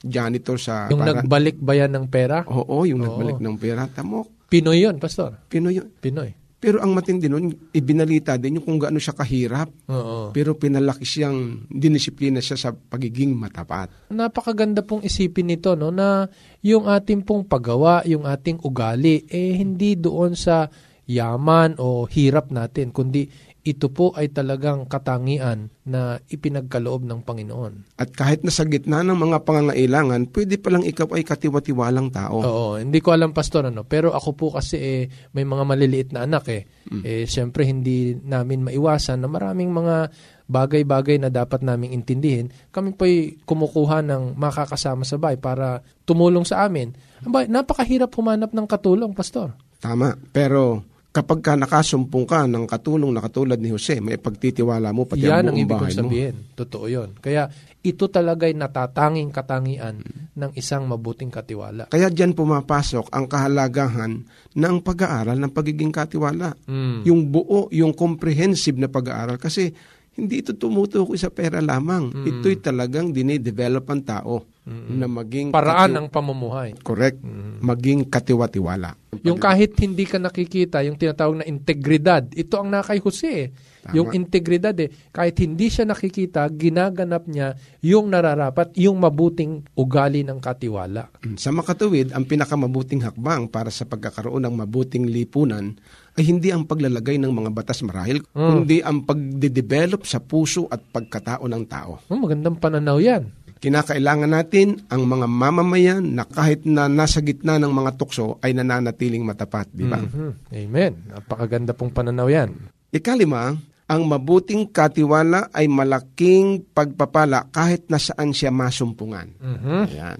janitor 0.04 0.60
sa... 0.60 0.92
Yung 0.92 1.02
para- 1.02 1.24
nagbalik 1.24 1.58
ba 1.58 1.74
yan 1.74 1.96
ng 1.96 2.06
pera? 2.12 2.44
Oo, 2.46 2.84
yung 2.86 3.02
Oo. 3.02 3.06
nagbalik 3.08 3.40
ng 3.40 3.56
pera. 3.56 3.88
Tamo, 3.88 4.35
Pinoy 4.56 4.88
yun, 4.88 4.96
Pastor. 4.96 5.44
Pinoy 5.52 5.84
yun. 5.84 5.92
Pinoy. 6.00 6.32
Pero 6.56 6.82
ang 6.82 6.98
matindi 6.98 7.30
nun, 7.30 7.54
ibinalita 7.78 8.42
din 8.42 8.58
yung 8.58 8.66
kung 8.66 8.82
gaano 8.82 8.98
siya 8.98 9.14
kahirap. 9.14 9.70
Oo. 9.92 10.34
Pero 10.34 10.58
pinalaki 10.58 11.06
siyang 11.06 11.70
dinisiplina 11.70 12.42
siya 12.42 12.58
sa 12.58 12.70
pagiging 12.74 13.36
matapat. 13.38 14.10
Napakaganda 14.10 14.82
pong 14.82 15.06
isipin 15.06 15.52
nito 15.52 15.78
no 15.78 15.94
na 15.94 16.26
yung 16.66 16.90
ating 16.90 17.22
pong 17.22 17.46
paggawa, 17.46 18.02
yung 18.10 18.26
ating 18.26 18.66
ugali 18.66 19.30
eh 19.30 19.62
hindi 19.62 19.94
doon 19.94 20.34
sa 20.34 20.66
yaman 21.06 21.78
o 21.78 22.10
hirap 22.10 22.50
natin 22.50 22.90
kundi 22.90 23.30
ito 23.66 23.90
po 23.90 24.14
ay 24.14 24.30
talagang 24.30 24.86
katangian 24.86 25.74
na 25.90 26.22
ipinagkaloob 26.30 27.02
ng 27.02 27.26
Panginoon. 27.26 27.98
At 27.98 28.14
kahit 28.14 28.46
nasa 28.46 28.62
gitna 28.70 29.02
ng 29.02 29.18
mga 29.18 29.42
pangangailangan, 29.42 30.30
pwede 30.30 30.62
palang 30.62 30.86
ikaw 30.86 31.10
ay 31.18 31.26
katiwatiwalang 31.26 32.14
tao. 32.14 32.46
Oo, 32.46 32.68
hindi 32.78 33.02
ko 33.02 33.10
alam 33.10 33.34
pastor 33.34 33.74
ano, 33.74 33.82
pero 33.82 34.14
ako 34.14 34.30
po 34.38 34.48
kasi 34.54 34.78
eh, 34.78 35.04
may 35.34 35.50
mga 35.50 35.66
maliliit 35.66 36.10
na 36.14 36.30
anak 36.30 36.46
eh. 36.54 36.70
Eh 37.02 37.26
syempre 37.26 37.66
hindi 37.66 38.14
namin 38.14 38.62
maiwasan 38.70 39.26
na 39.26 39.26
maraming 39.26 39.74
mga 39.74 40.14
bagay-bagay 40.46 41.18
na 41.18 41.34
dapat 41.34 41.66
naming 41.66 41.90
intindihin. 41.90 42.54
Kami 42.70 42.94
po'y 42.94 43.42
kumukuha 43.50 44.06
ng 44.06 44.38
makakasama 44.38 45.02
sa 45.02 45.18
bahay 45.18 45.42
para 45.42 45.82
tumulong 46.06 46.46
sa 46.46 46.70
amin. 46.70 46.94
Napakahirap 47.26 48.14
humanap 48.14 48.54
ng 48.54 48.70
katulong, 48.70 49.18
pastor. 49.18 49.58
Tama. 49.82 50.14
Pero 50.30 50.86
kapag 51.16 51.40
ka 51.40 51.56
nakasumpong 51.56 52.28
ka 52.28 52.44
ng 52.44 52.68
katulong 52.68 53.08
na 53.16 53.24
katulad 53.24 53.56
ni 53.56 53.72
Jose, 53.72 54.04
may 54.04 54.20
pagtitiwala 54.20 54.92
mo 54.92 55.08
pati 55.08 55.24
Yan 55.24 55.48
ang 55.48 55.56
ang 55.56 55.56
buong 55.56 55.64
ibig 55.64 55.72
bahay 55.72 55.92
kong 55.96 55.96
mo. 55.96 56.02
sabihin. 56.12 56.36
Totoo 56.60 56.86
yon. 56.92 57.10
Kaya 57.24 57.48
ito 57.80 58.12
talaga'y 58.12 58.52
natatanging 58.52 59.32
katangian 59.32 60.04
ng 60.36 60.52
isang 60.60 60.84
mabuting 60.84 61.32
katiwala. 61.32 61.88
Kaya 61.88 62.12
diyan 62.12 62.36
pumapasok 62.36 63.16
ang 63.16 63.32
kahalagahan 63.32 64.28
ng 64.60 64.76
pag-aaral 64.84 65.40
ng 65.40 65.52
pagiging 65.56 65.96
katiwala. 65.96 66.52
Mm. 66.68 67.08
Yung 67.08 67.22
buo, 67.32 67.72
yung 67.72 67.96
comprehensive 67.96 68.76
na 68.76 68.92
pag-aaral. 68.92 69.40
Kasi 69.40 69.72
hindi 70.20 70.44
ito 70.44 70.52
tumutukoy 70.52 71.16
sa 71.16 71.32
pera 71.32 71.64
lamang. 71.64 72.12
Ito'y 72.28 72.60
talagang 72.60 73.16
dinidevelop 73.16 73.88
ang 73.88 74.04
tao 74.04 74.36
na 74.66 75.06
maging... 75.06 75.54
Paraan 75.54 75.94
kati- 75.94 75.98
ng 76.02 76.08
pamumuhay. 76.10 76.70
Correct. 76.82 77.22
Maging 77.62 78.10
katiwa-tiwala. 78.10 78.98
Yung 79.22 79.38
kahit 79.38 79.78
hindi 79.80 80.04
ka 80.04 80.18
nakikita, 80.18 80.82
yung 80.84 80.98
tinatawag 80.98 81.40
na 81.40 81.46
integridad, 81.46 82.26
ito 82.34 82.58
ang 82.58 82.68
nakay 82.68 83.00
Jose. 83.00 83.30
eh. 83.30 83.48
Yung 83.94 84.10
integridad 84.12 84.74
eh, 84.82 84.90
kahit 85.14 85.38
hindi 85.38 85.70
siya 85.70 85.86
nakikita, 85.86 86.50
ginaganap 86.50 87.30
niya 87.30 87.54
yung 87.86 88.10
nararapat, 88.10 88.74
yung 88.82 88.98
mabuting 88.98 89.62
ugali 89.78 90.26
ng 90.26 90.42
katiwala. 90.42 91.14
Sa 91.38 91.54
makatuwid, 91.54 92.10
ang 92.10 92.26
pinakamabuting 92.26 93.06
hakbang 93.06 93.46
para 93.46 93.70
sa 93.70 93.86
pagkakaroon 93.86 94.42
ng 94.42 94.56
mabuting 94.58 95.06
lipunan 95.06 95.78
ay 96.18 96.26
hindi 96.26 96.50
ang 96.50 96.66
paglalagay 96.66 97.22
ng 97.22 97.30
mga 97.30 97.54
batas 97.54 97.86
marahil, 97.86 98.26
kundi 98.34 98.82
ang 98.82 99.06
pagde-develop 99.06 100.02
sa 100.02 100.18
puso 100.18 100.66
at 100.66 100.82
pagkatao 100.82 101.46
ng 101.46 101.64
tao. 101.70 102.02
Oh, 102.10 102.18
magandang 102.18 102.58
pananaw 102.58 102.98
yan. 102.98 103.30
Kinakailangan 103.66 104.30
natin 104.30 104.86
ang 104.94 105.10
mga 105.10 105.26
mamamayan 105.26 106.14
na 106.14 106.22
kahit 106.22 106.70
na 106.70 106.86
nasa 106.86 107.18
gitna 107.26 107.58
ng 107.58 107.74
mga 107.74 107.98
tukso 107.98 108.38
ay 108.46 108.54
nananatiling 108.54 109.26
matapat, 109.26 109.66
di 109.74 109.90
ba? 109.90 109.98
Mhm. 109.98 110.54
Amen. 110.54 110.94
Napakaganda 111.10 111.74
pong 111.74 111.90
pananaw 111.90 112.30
yan. 112.30 112.54
Ikalima, 112.94 113.58
ang 113.90 114.02
mabuting 114.06 114.70
katiwala 114.70 115.50
ay 115.50 115.66
malaking 115.66 116.62
pagpapala 116.78 117.50
kahit 117.50 117.90
na 117.90 117.98
saan 117.98 118.38
siya 118.38 118.54
masumpungan. 118.54 119.34
Mhm. 119.42 119.82
Ayan. 119.90 120.20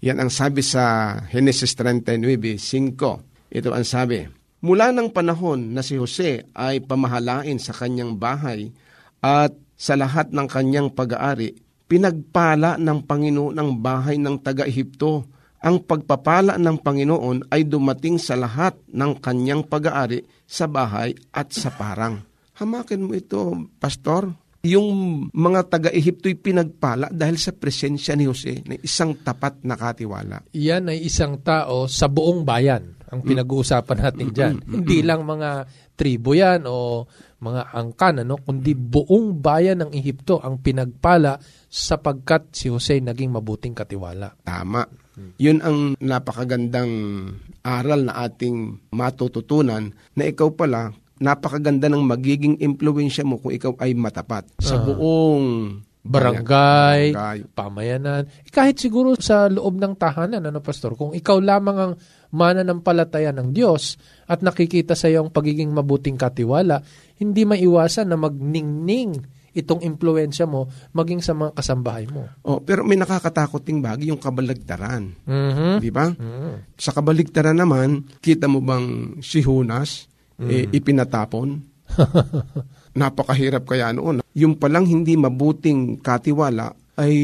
Yan 0.00 0.24
ang 0.24 0.32
sabi 0.32 0.64
sa 0.64 1.16
Genesis 1.28 1.76
39.5. 1.76 3.20
Ito 3.52 3.68
ang 3.68 3.84
sabi, 3.84 4.24
Mula 4.64 4.96
ng 4.96 5.12
panahon 5.12 5.76
na 5.76 5.84
si 5.84 6.00
Jose 6.00 6.48
ay 6.56 6.80
pamahalain 6.80 7.60
sa 7.60 7.76
kanyang 7.76 8.16
bahay 8.16 8.72
at 9.20 9.52
sa 9.76 9.92
lahat 9.98 10.32
ng 10.32 10.46
kanyang 10.46 10.88
pag-aari, 10.94 11.58
pinagpala 11.92 12.80
ng 12.80 13.04
Panginoon 13.04 13.60
ang 13.60 13.76
bahay 13.76 14.16
ng 14.16 14.40
taga-Ehipto. 14.40 15.28
Ang 15.60 15.84
pagpapala 15.84 16.56
ng 16.56 16.80
Panginoon 16.80 17.52
ay 17.52 17.68
dumating 17.68 18.16
sa 18.16 18.32
lahat 18.32 18.80
ng 18.88 19.20
kanyang 19.20 19.68
pag-aari 19.68 20.24
sa 20.48 20.64
bahay 20.64 21.12
at 21.36 21.52
sa 21.52 21.68
parang. 21.68 22.24
Hamakin 22.56 23.04
mo 23.04 23.12
ito, 23.12 23.68
Pastor. 23.76 24.32
Yung 24.64 24.88
mga 25.36 25.68
taga-Ehipto'y 25.68 26.40
pinagpala 26.40 27.12
dahil 27.12 27.36
sa 27.36 27.52
presensya 27.52 28.16
ni 28.16 28.24
Jose 28.24 28.64
na 28.64 28.80
isang 28.80 29.12
tapat 29.20 29.60
na 29.60 29.76
katiwala. 29.76 30.48
Yan 30.56 30.88
ay 30.88 31.04
isang 31.04 31.44
tao 31.44 31.92
sa 31.92 32.08
buong 32.08 32.40
bayan 32.40 33.02
ang 33.12 33.20
pinag-uusapan 33.20 33.98
natin 34.00 34.28
dyan. 34.32 34.56
Hindi 34.64 35.04
lang 35.04 35.28
mga 35.28 35.68
tribo 35.92 36.32
yan 36.32 36.64
o 36.64 37.04
mga 37.44 37.62
angkan, 37.76 38.24
ano, 38.24 38.40
kundi 38.40 38.72
buong 38.72 39.36
bayan 39.36 39.84
ng 39.84 39.92
Ehipto 39.92 40.40
ang 40.40 40.64
pinagpala 40.64 41.36
sapagkat 41.72 42.52
si 42.52 42.68
Jose 42.68 43.00
naging 43.00 43.32
mabuting 43.32 43.72
katiwala. 43.72 44.36
Tama. 44.44 44.84
Yun 45.40 45.64
ang 45.64 45.96
napakagandang 45.96 46.92
aral 47.64 48.00
na 48.04 48.28
ating 48.28 48.92
matututunan 48.92 49.88
na 50.12 50.24
ikaw 50.28 50.52
pala, 50.52 50.92
napakaganda 51.16 51.88
ng 51.88 52.04
magiging 52.04 52.60
impluensya 52.60 53.24
mo 53.24 53.40
kung 53.40 53.56
ikaw 53.56 53.72
ay 53.80 53.96
matapat 53.96 54.44
sa 54.60 54.76
buong 54.84 55.80
Barangay, 56.02 57.14
Barangay. 57.14 57.38
pamayanan, 57.54 58.26
eh, 58.26 58.50
kahit 58.50 58.74
siguro 58.74 59.14
sa 59.14 59.46
loob 59.46 59.78
ng 59.78 59.94
tahanan, 59.94 60.42
ano 60.42 60.58
pastor, 60.58 60.98
kung 60.98 61.14
ikaw 61.14 61.38
lamang 61.38 61.78
ang 61.78 61.92
mananampalataya 62.34 63.30
ng 63.30 63.54
Diyos 63.54 64.02
at 64.26 64.42
nakikita 64.42 64.98
sa 64.98 65.06
iyo 65.06 65.22
ang 65.22 65.30
pagiging 65.30 65.70
mabuting 65.70 66.18
katiwala, 66.18 66.82
hindi 67.22 67.46
maiwasan 67.46 68.10
na 68.10 68.18
magningning 68.18 69.14
itong 69.52 69.84
impluensya 69.84 70.48
mo 70.48 70.68
maging 70.96 71.20
sa 71.20 71.36
mga 71.36 71.52
kasambahay 71.56 72.08
mo. 72.08 72.28
Oh, 72.44 72.60
pero 72.60 72.84
may 72.84 72.96
nakakatakot 72.96 73.60
ding 73.64 73.84
bagay 73.84 74.08
yung 74.08 74.20
kabaligtaran. 74.20 75.12
Mhm. 75.28 75.80
Di 75.80 75.90
ba? 75.92 76.08
Sa 76.76 76.90
kabaligtaran 76.92 77.56
naman, 77.56 78.08
kita 78.24 78.48
mo 78.48 78.64
bang 78.64 79.18
si 79.20 79.44
Hunas 79.44 80.08
eh, 80.40 80.66
ipinatapon? 80.72 81.60
Napakahirap 82.98 83.68
kaya 83.68 83.92
noon. 83.92 84.24
Yung 84.32 84.56
palang 84.56 84.88
hindi 84.88 85.16
mabuting 85.16 86.00
katiwala 86.00 86.72
ay 86.96 87.14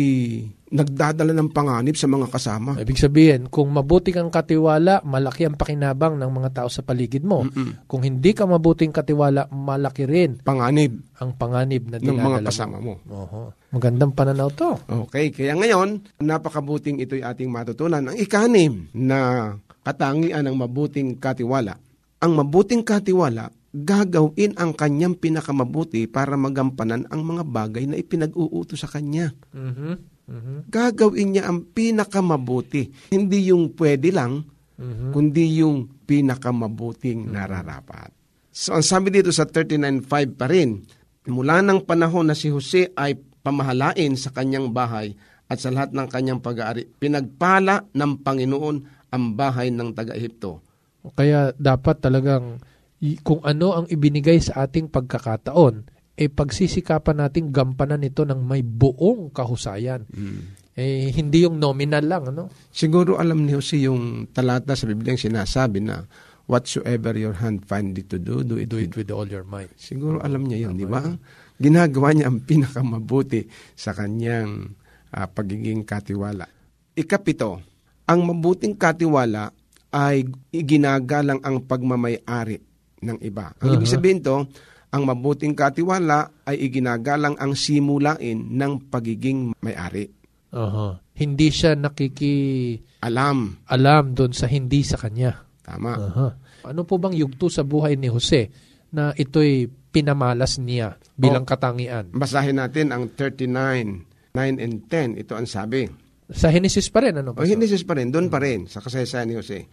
nagdadala 0.68 1.32
ng 1.32 1.50
panganib 1.52 1.96
sa 1.96 2.08
mga 2.08 2.28
kasama. 2.28 2.76
Ibig 2.76 3.00
sabihin, 3.00 3.40
kung 3.48 3.72
mabuti 3.72 4.12
kang 4.12 4.28
katiwala, 4.28 5.00
malaki 5.04 5.48
ang 5.48 5.56
pakinabang 5.56 6.20
ng 6.20 6.30
mga 6.30 6.50
tao 6.62 6.68
sa 6.68 6.84
paligid 6.84 7.24
mo. 7.24 7.44
Kung 7.88 8.04
hindi 8.04 8.36
ka 8.36 8.44
mabuting 8.44 8.92
katiwala, 8.92 9.48
malaki 9.48 10.04
rin 10.04 10.40
Panganib 10.44 11.08
ang 11.18 11.34
panganib 11.34 11.90
na 11.90 11.98
ng 11.98 12.14
mga 12.14 12.40
kasama 12.46 12.78
mo. 12.78 13.02
Oho. 13.10 13.52
Magandang 13.74 14.14
pananaw 14.14 14.48
to. 14.54 14.78
Okay, 14.86 15.34
kaya 15.34 15.58
ngayon, 15.58 16.00
napakabuting 16.22 17.02
ito'y 17.02 17.26
ating 17.26 17.50
matutunan. 17.50 18.06
Ang 18.06 18.16
ikanim 18.16 18.86
na 18.94 19.52
katangian 19.82 20.46
ng 20.46 20.56
mabuting 20.56 21.18
katiwala. 21.18 21.76
Ang 22.22 22.32
mabuting 22.38 22.86
katiwala, 22.86 23.50
gagawin 23.74 24.56
ang 24.56 24.72
kanyang 24.72 25.18
pinakamabuti 25.18 26.08
para 26.08 26.38
magampanan 26.38 27.04
ang 27.12 27.22
mga 27.26 27.44
bagay 27.44 27.84
na 27.84 28.00
ipinag-uuto 28.00 28.78
sa 28.78 28.88
kanya. 28.88 29.34
Mhm. 29.52 30.17
Mhm. 30.28 30.68
Gagawin 30.68 31.28
niya 31.32 31.48
ang 31.48 31.64
pinakamabuti. 31.72 32.92
Hindi 33.08 33.48
yung 33.48 33.72
pwede 33.74 34.12
lang, 34.12 34.44
kundi 35.10 35.58
yung 35.58 36.04
pinakamabuting 36.06 37.32
nararapat. 37.32 38.14
So 38.52 38.76
ang 38.76 38.84
sabi 38.86 39.10
dito 39.10 39.32
sa 39.32 39.48
39.5 39.48 40.38
pa 40.38 40.46
rin, 40.46 40.84
mula 41.26 41.64
ng 41.64 41.82
panahon 41.82 42.28
na 42.28 42.36
si 42.36 42.52
Jose 42.52 42.92
ay 42.94 43.16
pamahalain 43.42 44.14
sa 44.14 44.30
kanyang 44.30 44.70
bahay 44.70 45.16
at 45.48 45.58
sa 45.58 45.72
lahat 45.72 45.96
ng 45.96 46.06
kanyang 46.12 46.40
pag-aari, 46.44 46.84
pinagpala 47.00 47.88
ng 47.96 48.20
Panginoon 48.20 48.76
ang 49.08 49.24
bahay 49.32 49.72
ng 49.72 49.96
taga-Ehipto. 49.96 50.60
Kaya 51.16 51.56
dapat 51.56 52.04
talagang 52.04 52.60
kung 53.24 53.40
ano 53.46 53.72
ang 53.72 53.86
ibinigay 53.88 54.42
sa 54.42 54.68
ating 54.68 54.92
pagkakataon, 54.92 55.88
eh 56.18 56.26
pagsisikapan 56.26 57.22
nating 57.22 57.54
gampanan 57.54 58.02
ito 58.02 58.26
ng 58.26 58.42
may 58.42 58.66
buong 58.66 59.30
kahusayan. 59.30 60.02
Eh 60.74 61.14
hindi 61.14 61.46
yung 61.46 61.62
nominal 61.62 62.02
lang, 62.02 62.34
ano? 62.34 62.50
Siguro 62.74 63.22
alam 63.22 63.46
ni 63.46 63.54
Jose 63.54 63.78
yung 63.78 64.26
talata 64.34 64.74
sa 64.74 64.90
Biblia 64.90 65.14
yung 65.14 65.22
sinasabi 65.30 65.78
na 65.78 66.02
whatsoever 66.50 67.14
your 67.14 67.38
hand 67.38 67.62
find 67.70 67.94
it 67.94 68.10
to 68.10 68.18
do, 68.18 68.42
do 68.42 68.58
it, 68.58 68.66
Do 68.66 68.82
it 68.82 68.98
with 68.98 69.14
all 69.14 69.30
your 69.30 69.46
might. 69.46 69.70
Siguro 69.78 70.18
alam 70.18 70.42
niya 70.42 70.66
yun, 70.66 70.74
di 70.74 70.90
ba? 70.90 71.06
Ginagawa 71.54 72.10
niya 72.10 72.26
ang 72.26 72.42
pinakamabuti 72.48 73.46
sa 73.78 73.94
kanyang 73.94 74.74
ah, 75.14 75.30
pagiging 75.30 75.86
katiwala. 75.86 76.50
Ikapito, 76.98 77.62
ang 78.10 78.20
mabuting 78.26 78.74
katiwala 78.74 79.54
ay 79.94 80.26
iginagalang 80.50 81.38
ang 81.46 81.62
pagmamay-ari 81.62 82.58
ng 83.06 83.18
iba. 83.22 83.54
Ang 83.62 83.78
ibig 83.78 83.86
sabihin 83.86 84.18
to, 84.18 84.48
ang 84.88 85.02
mabuting 85.04 85.52
katiwala 85.52 86.44
ay 86.44 86.64
iginagalang 86.64 87.36
ang 87.36 87.52
simulain 87.52 88.48
ng 88.48 88.88
pagiging 88.88 89.52
may-ari. 89.60 90.08
Aha. 90.48 90.96
Hindi 91.12 91.48
siya 91.52 91.76
nakiki 91.76 92.34
Alam. 93.04 93.60
alam 93.68 94.16
doon 94.16 94.32
sa 94.32 94.48
hindi 94.48 94.80
sa 94.80 94.96
kanya. 94.96 95.44
Tama. 95.60 95.92
Aha. 95.92 96.28
Ano 96.64 96.88
po 96.88 96.96
bang 96.96 97.12
yugto 97.12 97.52
sa 97.52 97.60
buhay 97.62 98.00
ni 98.00 98.08
Jose 98.08 98.48
na 98.88 99.12
ito'y 99.12 99.68
pinamalas 99.92 100.56
niya 100.56 100.96
bilang 101.14 101.44
Oh. 101.44 101.48
katangian? 101.48 102.08
Basahin 102.12 102.56
natin 102.56 102.88
ang 102.88 103.12
39, 103.12 104.08
9 104.32 104.56
and 104.56 104.88
10. 104.88 105.20
Ito 105.20 105.36
ang 105.36 105.44
sabi. 105.44 105.84
Sa 106.28 106.48
Genesis 106.48 106.88
pa 106.88 107.00
rin, 107.00 107.16
ano? 107.16 107.32
O 107.32 107.44
Genesis 107.44 107.84
pa 107.84 107.96
rin, 107.96 108.08
doon 108.08 108.28
pa 108.28 108.40
rin, 108.40 108.68
sa 108.68 108.80
kasaysayan 108.80 109.28
ni 109.28 109.36
Jose. 109.36 109.64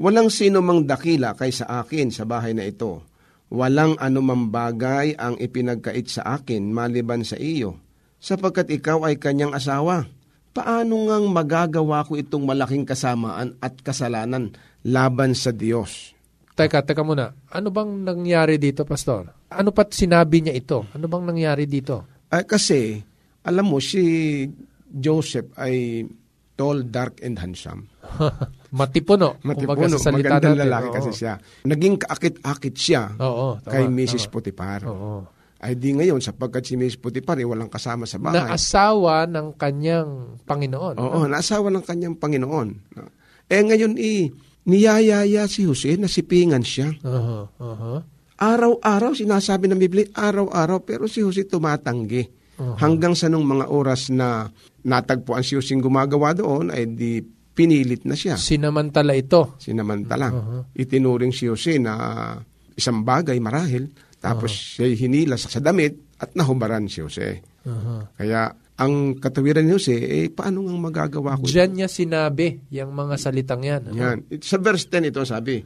Walang 0.00 0.32
sino 0.32 0.64
mang 0.64 0.84
dakila 0.84 1.36
kaysa 1.36 1.68
akin 1.68 2.08
sa 2.08 2.24
bahay 2.24 2.56
na 2.56 2.64
ito. 2.64 3.04
Walang 3.50 3.98
anumang 3.98 4.54
bagay 4.54 5.18
ang 5.18 5.34
ipinagkait 5.34 6.06
sa 6.06 6.38
akin 6.38 6.70
maliban 6.70 7.26
sa 7.26 7.34
iyo, 7.34 7.82
sapagkat 8.22 8.70
ikaw 8.70 9.02
ay 9.02 9.18
kanyang 9.18 9.50
asawa. 9.58 10.06
Paano 10.54 11.10
ngang 11.10 11.26
magagawa 11.30 12.06
ko 12.06 12.14
itong 12.14 12.46
malaking 12.46 12.86
kasamaan 12.86 13.58
at 13.58 13.74
kasalanan 13.82 14.54
laban 14.86 15.34
sa 15.34 15.50
Diyos? 15.50 16.14
Teka, 16.54 16.86
teka 16.86 17.02
muna. 17.02 17.34
Ano 17.50 17.74
bang 17.74 18.06
nangyari 18.06 18.54
dito, 18.54 18.86
Pastor? 18.86 19.50
Ano 19.50 19.74
pat 19.74 19.98
sinabi 19.98 20.46
niya 20.46 20.54
ito? 20.54 20.86
Ano 20.94 21.10
bang 21.10 21.24
nangyari 21.26 21.66
dito? 21.66 22.06
Ay, 22.30 22.46
kasi, 22.46 23.02
alam 23.42 23.66
mo, 23.66 23.82
si 23.82 24.46
Joseph 24.86 25.50
ay 25.58 26.06
tall, 26.54 26.86
dark, 26.86 27.18
and 27.24 27.38
handsome. 27.40 27.90
Matipuno. 28.70 29.38
Matipuno, 29.42 29.98
sa 29.98 30.14
magandang 30.14 30.54
natin. 30.54 30.62
lalaki 30.66 30.88
Oo. 30.90 30.96
kasi 30.96 31.10
siya. 31.10 31.34
Naging 31.66 31.96
kaakit-akit 31.98 32.74
siya 32.78 33.14
Oo, 33.18 33.58
tama, 33.58 33.72
kay 33.74 33.84
Mrs. 33.90 34.30
tama. 34.30 34.32
Potiphar. 34.38 34.80
Oo. 34.86 35.26
Ay 35.60 35.76
di 35.76 35.92
ngayon, 35.92 36.24
sapagkat 36.24 36.64
si 36.64 36.78
Mrs. 36.78 36.96
Potiphar 37.02 37.36
ay 37.36 37.44
walang 37.44 37.68
kasama 37.68 38.08
sa 38.08 38.16
bahay. 38.16 38.40
Na 38.40 38.56
asawa 38.56 39.28
ng 39.28 39.58
kanyang 39.60 40.40
Panginoon. 40.48 40.96
Oo, 40.96 41.28
naasawa 41.28 41.68
ng 41.68 41.84
kanyang 41.84 42.16
Panginoon. 42.16 42.68
Eh 43.50 43.60
ngayon, 43.60 43.98
i 43.98 44.30
niyayaya 44.64 45.44
si 45.50 45.66
Jose, 45.66 45.98
nasipingan 45.98 46.62
siya. 46.64 46.94
Aha, 47.04 47.38
aha. 47.58 47.94
Araw-araw, 48.40 49.12
sinasabi 49.12 49.68
ng 49.68 49.76
Biblia, 49.76 50.08
araw-araw, 50.16 50.80
pero 50.80 51.04
si 51.04 51.20
Jose 51.20 51.44
tumatanggi. 51.44 52.24
Hanggang 52.60 53.16
sa 53.16 53.28
nung 53.28 53.44
mga 53.44 53.72
oras 53.72 54.12
na 54.12 54.48
natagpuan 54.84 55.40
si 55.40 55.56
Jose 55.56 55.72
gumagawa 55.76 56.32
doon, 56.32 56.68
ay 56.72 56.88
di 56.88 57.20
pinilit 57.52 58.06
na 58.06 58.16
siya. 58.16 58.38
Sinamantala 58.38 59.12
ito. 59.14 59.58
Sinamantala. 59.60 60.30
Itinuring 60.74 61.34
si 61.34 61.50
Jose 61.50 61.76
na 61.76 62.34
isang 62.74 63.04
bagay 63.04 63.36
marahil, 63.42 63.90
tapos 64.20 64.52
siya'y 64.78 64.94
hinila 64.96 65.36
sa 65.36 65.60
damit 65.60 66.16
at 66.20 66.32
nahubaran 66.36 66.88
si 66.88 67.00
Jose. 67.04 67.40
Aha. 67.68 68.16
Kaya 68.16 68.52
ang 68.80 69.20
katawiran 69.20 69.68
ni 69.68 69.76
Jose, 69.76 69.92
eh 69.92 70.32
paano 70.32 70.64
nga 70.64 70.72
magagawa 70.72 71.36
ko? 71.36 71.44
ito? 71.44 71.52
Diyan 71.52 71.70
niya 71.76 71.88
sinabi 71.92 72.64
yung 72.72 72.96
mga 72.96 73.14
salitang 73.20 73.60
yan. 73.60 73.92
ano? 73.92 73.96
Yan. 73.96 74.18
Sa 74.40 74.56
verse 74.56 74.88
10 74.88 75.12
ito 75.12 75.20
sabi, 75.28 75.60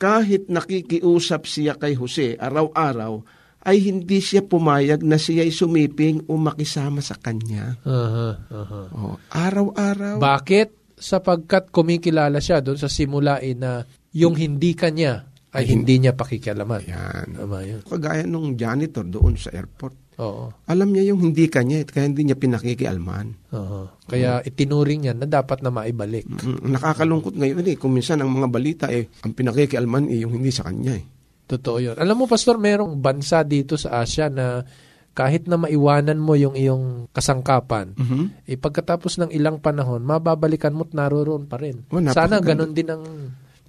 kahit 0.00 0.48
nakikiusap 0.48 1.44
siya 1.44 1.76
kay 1.76 1.92
Jose 1.92 2.40
araw-araw, 2.40 3.20
ay 3.60 3.76
hindi 3.92 4.24
siya 4.24 4.40
pumayag 4.40 5.04
na 5.04 5.20
siya'y 5.20 5.52
sumiping 5.52 6.24
o 6.32 6.40
makisama 6.40 7.04
sa 7.04 7.20
kanya. 7.20 7.76
Aha, 7.84 8.28
aha. 8.48 8.80
Oh, 8.96 9.20
araw-araw. 9.28 10.16
Bakit? 10.16 10.79
Sapagkat 11.00 11.72
kumikilala 11.72 12.38
siya 12.38 12.60
doon 12.60 12.76
sa 12.76 12.92
simulain 12.92 13.56
na 13.56 13.88
yung 14.12 14.36
hindi 14.36 14.76
kanya 14.76 15.26
ay 15.50 15.66
hindi 15.66 15.98
niya 15.98 16.14
pakikialaman. 16.14 16.86
Yan. 16.86 17.26
Tama 17.34 17.58
yun. 17.66 17.80
Kagaya 17.82 18.22
nung 18.22 18.54
janitor 18.54 19.02
doon 19.02 19.34
sa 19.34 19.50
airport. 19.50 20.14
Oo. 20.20 20.52
Alam 20.68 20.92
niya 20.92 21.10
yung 21.10 21.24
hindi 21.24 21.48
kanya, 21.48 21.82
kaya 21.88 22.06
hindi 22.06 22.28
niya 22.28 22.36
pinakikialman. 22.36 23.50
Oo. 23.56 24.04
Kaya 24.04 24.44
itinuring 24.44 25.08
niya 25.08 25.14
na 25.16 25.24
dapat 25.24 25.64
na 25.64 25.72
maibalik. 25.72 26.28
Mm, 26.28 26.70
Nakakalungkot 26.76 27.34
ngayon 27.34 27.66
eh, 27.66 27.76
kung 27.80 27.96
minsan 27.96 28.20
ang 28.20 28.30
mga 28.30 28.48
balita 28.52 28.86
eh, 28.92 29.08
ang 29.24 29.32
pinakikialman 29.32 30.12
eh, 30.12 30.22
yung 30.22 30.36
hindi 30.38 30.52
sa 30.52 30.68
kanya 30.68 31.00
eh. 31.00 31.04
Totoo 31.50 31.76
yun. 31.82 31.96
Alam 31.98 32.14
mo, 32.14 32.24
Pastor, 32.30 32.60
merong 32.62 33.00
bansa 33.02 33.42
dito 33.42 33.74
sa 33.74 34.04
Asia 34.04 34.30
na 34.30 34.62
kahit 35.12 35.50
na 35.50 35.58
maiwanan 35.58 36.16
mo 36.16 36.38
yung 36.38 36.54
iyong 36.54 37.10
kasangkapan, 37.10 37.98
Mhm. 37.98 38.46
eh 38.46 38.56
pagkatapos 38.56 39.18
ng 39.20 39.30
ilang 39.34 39.58
panahon, 39.58 40.00
mababalikan 40.00 40.72
mo't 40.72 40.94
naroon 40.94 41.50
pa 41.50 41.58
rin. 41.58 41.84
Oh. 41.90 42.00
Sana 42.10 42.38
ganun 42.38 42.72
din 42.72 42.88
ang 42.88 43.02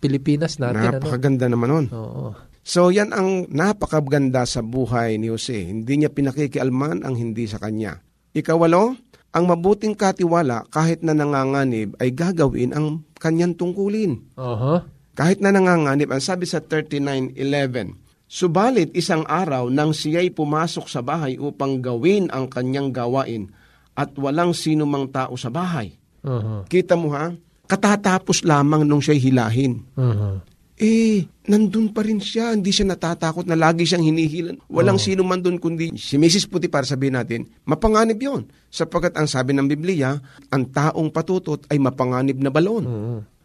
Pilipinas 0.02 0.58
natin. 0.58 0.98
ano? 0.98 1.02
Napakaganda 1.02 1.46
naman 1.46 1.70
nun. 1.70 1.86
Oo. 1.94 2.34
So 2.62 2.94
yan 2.94 3.10
ang 3.10 3.50
napakaganda 3.50 4.46
sa 4.46 4.62
buhay 4.62 5.18
ni 5.18 5.30
Jose. 5.30 5.66
Hindi 5.66 6.02
niya 6.02 6.14
pinakikialman 6.14 7.02
ang 7.02 7.18
hindi 7.18 7.50
sa 7.50 7.58
kanya. 7.58 8.02
Ikawalo, 8.34 8.98
ang 9.32 9.46
mabuting 9.48 9.98
katiwala 9.98 10.66
kahit 10.70 11.02
na 11.02 11.18
nanganganib 11.18 11.98
ay 11.98 12.14
gagawin 12.14 12.74
ang 12.74 13.02
kanyang 13.18 13.58
tungkulin. 13.58 14.30
Aha. 14.38 14.86
Kahit 15.12 15.44
na 15.44 15.52
nanganganib, 15.52 16.08
ang 16.10 16.24
sabi 16.24 16.48
sa 16.48 16.64
39.11, 16.64 17.98
Subalit 18.32 18.96
isang 18.96 19.28
araw 19.28 19.68
nang 19.68 19.92
siya'y 19.92 20.32
pumasok 20.32 20.88
sa 20.88 21.04
bahay 21.04 21.36
upang 21.36 21.84
gawin 21.84 22.32
ang 22.32 22.48
kanyang 22.48 22.88
gawain 22.88 23.52
at 23.92 24.16
walang 24.16 24.56
sino 24.56 24.88
mang 24.88 25.12
tao 25.12 25.36
sa 25.36 25.52
bahay. 25.52 26.00
Aha. 26.24 26.64
Kita 26.64 26.96
mo 26.96 27.12
ha, 27.12 27.36
katatapos 27.68 28.48
lamang 28.48 28.88
nung 28.88 29.04
siya'y 29.04 29.20
hilahin. 29.20 29.84
Aha. 30.00 30.40
Eh, 30.80 31.28
nandun 31.52 31.92
pa 31.92 32.08
rin 32.08 32.24
siya. 32.24 32.56
Hindi 32.56 32.72
siya 32.72 32.88
natatakot 32.88 33.44
na 33.52 33.60
lagi 33.60 33.84
siyang 33.84 34.08
hinihilan. 34.08 34.64
Walang 34.72 34.98
sino 34.98 35.28
man 35.28 35.44
dun 35.44 35.60
kundi 35.60 35.92
si 36.00 36.16
Mrs. 36.16 36.48
Putipar, 36.48 36.88
sabihin 36.88 37.20
natin, 37.20 37.52
mapanganib 37.68 38.18
yon 38.18 38.48
Sapagkat 38.72 39.14
ang 39.20 39.28
sabi 39.28 39.52
ng 39.54 39.68
Biblia, 39.68 40.16
ang 40.50 40.72
taong 40.72 41.12
patutot 41.12 41.68
ay 41.68 41.84
mapanganib 41.84 42.40
na 42.40 42.48
balon. 42.48 42.88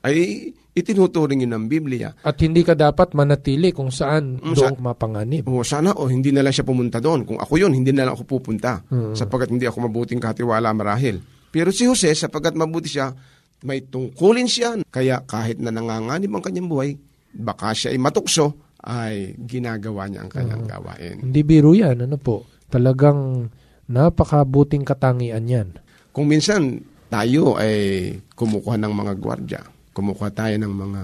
Ay 0.06 0.54
itinuturing 0.70 1.42
yun 1.42 1.56
ng 1.56 1.66
Biblia. 1.66 2.12
At 2.20 2.36
hindi 2.38 2.60
ka 2.60 2.76
dapat 2.76 3.16
manatili 3.16 3.72
kung 3.72 3.88
saan 3.88 4.38
Mm, 4.38 4.54
doon 4.54 4.76
mapanganib. 4.78 5.42
O 5.48 5.64
sana 5.64 5.96
o 5.96 6.06
hindi 6.06 6.30
na 6.30 6.44
lang 6.44 6.52
siya 6.52 6.68
pumunta 6.68 7.00
doon. 7.00 7.24
Kung 7.24 7.40
ako 7.40 7.56
yun, 7.56 7.72
hindi 7.72 7.90
na 7.90 8.06
lang 8.06 8.14
ako 8.14 8.38
pupunta. 8.38 8.84
Sapagkat 9.16 9.50
hindi 9.50 9.64
ako 9.64 9.88
mabuting 9.88 10.20
katiwala 10.20 10.70
marahil. 10.76 11.18
Pero 11.48 11.72
si 11.72 11.88
Jose, 11.88 12.12
sapagkat 12.12 12.52
mabuti 12.52 12.92
siya, 12.92 13.08
may 13.64 13.88
tungkulin 13.88 14.44
siya. 14.44 14.76
Kaya 14.92 15.24
kahit 15.24 15.56
na 15.58 15.72
nanganganib 15.72 16.28
ang 16.28 16.44
kanyang 16.44 16.68
buhay, 16.68 16.92
baka 17.32 17.72
siya 17.72 17.96
ay 17.96 17.98
matukso, 17.98 18.76
ay 18.84 19.32
ginagawa 19.48 20.12
niya 20.12 20.28
ang 20.28 20.30
kanyang 20.30 20.68
gawain. 20.68 21.24
Hindi 21.24 21.40
biro 21.40 21.72
yan. 21.72 22.04
Ano 22.04 22.20
po? 22.20 22.44
Talagang 22.68 23.48
napakabuting 23.88 24.84
katangian 24.84 25.48
yan. 25.48 25.68
Kung 26.12 26.28
minsan 26.28 26.84
tayo 27.08 27.56
ay 27.56 28.12
kumukuha 28.36 28.76
ng 28.76 28.92
mga 28.92 29.12
gwardya, 29.16 29.60
kumukuha 29.96 30.28
tayo 30.36 30.60
ng 30.60 30.74
mga 30.76 31.02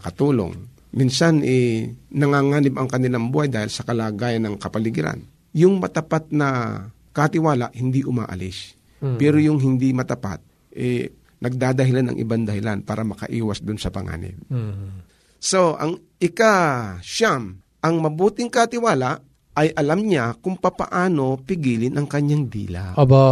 katulong, 0.00 0.56
minsan 0.96 1.44
eh, 1.44 1.92
nanganganib 2.16 2.72
ang 2.80 2.88
kanilang 2.88 3.28
buhay 3.28 3.52
dahil 3.52 3.68
sa 3.68 3.84
kalagayan 3.84 4.48
ng 4.48 4.56
kapaligiran. 4.56 5.20
Yung 5.52 5.76
matapat 5.76 6.32
na 6.32 6.80
katiwala, 7.12 7.68
hindi 7.76 8.00
umaalis. 8.00 8.76
Pero 9.20 9.36
yung 9.36 9.60
hindi 9.60 9.92
matapat, 9.92 10.40
eh, 10.72 11.12
nagdadahilan 11.40 12.12
ng 12.12 12.16
ibang 12.24 12.48
dahilan 12.48 12.80
para 12.80 13.04
makaiwas 13.04 13.60
dun 13.60 13.76
sa 13.76 13.92
panganib. 13.92 14.36
Mhm. 14.48 15.04
So, 15.36 15.76
ang 15.76 16.00
ika 16.16 16.96
siyam, 17.04 17.60
ang 17.84 17.94
mabuting 18.00 18.48
katiwala 18.48 19.20
ay 19.56 19.72
alam 19.72 20.04
niya 20.04 20.36
kung 20.40 20.56
papaano 20.60 21.40
pigilin 21.40 21.96
ang 21.96 22.08
kanyang 22.08 22.48
dila. 22.48 22.96
Aba, 22.96 23.24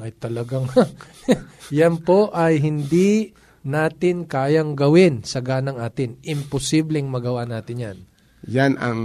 ay 0.00 0.12
talagang 0.16 0.68
yan 1.74 2.00
po 2.00 2.32
ay 2.32 2.56
hindi 2.60 3.32
natin 3.68 4.24
kayang 4.24 4.72
gawin 4.72 5.20
sa 5.22 5.44
ganang 5.44 5.76
atin. 5.76 6.16
Imposibleng 6.24 7.04
magawa 7.04 7.44
natin 7.44 7.76
yan. 7.76 7.98
Yan 8.48 8.80
ang 8.80 9.00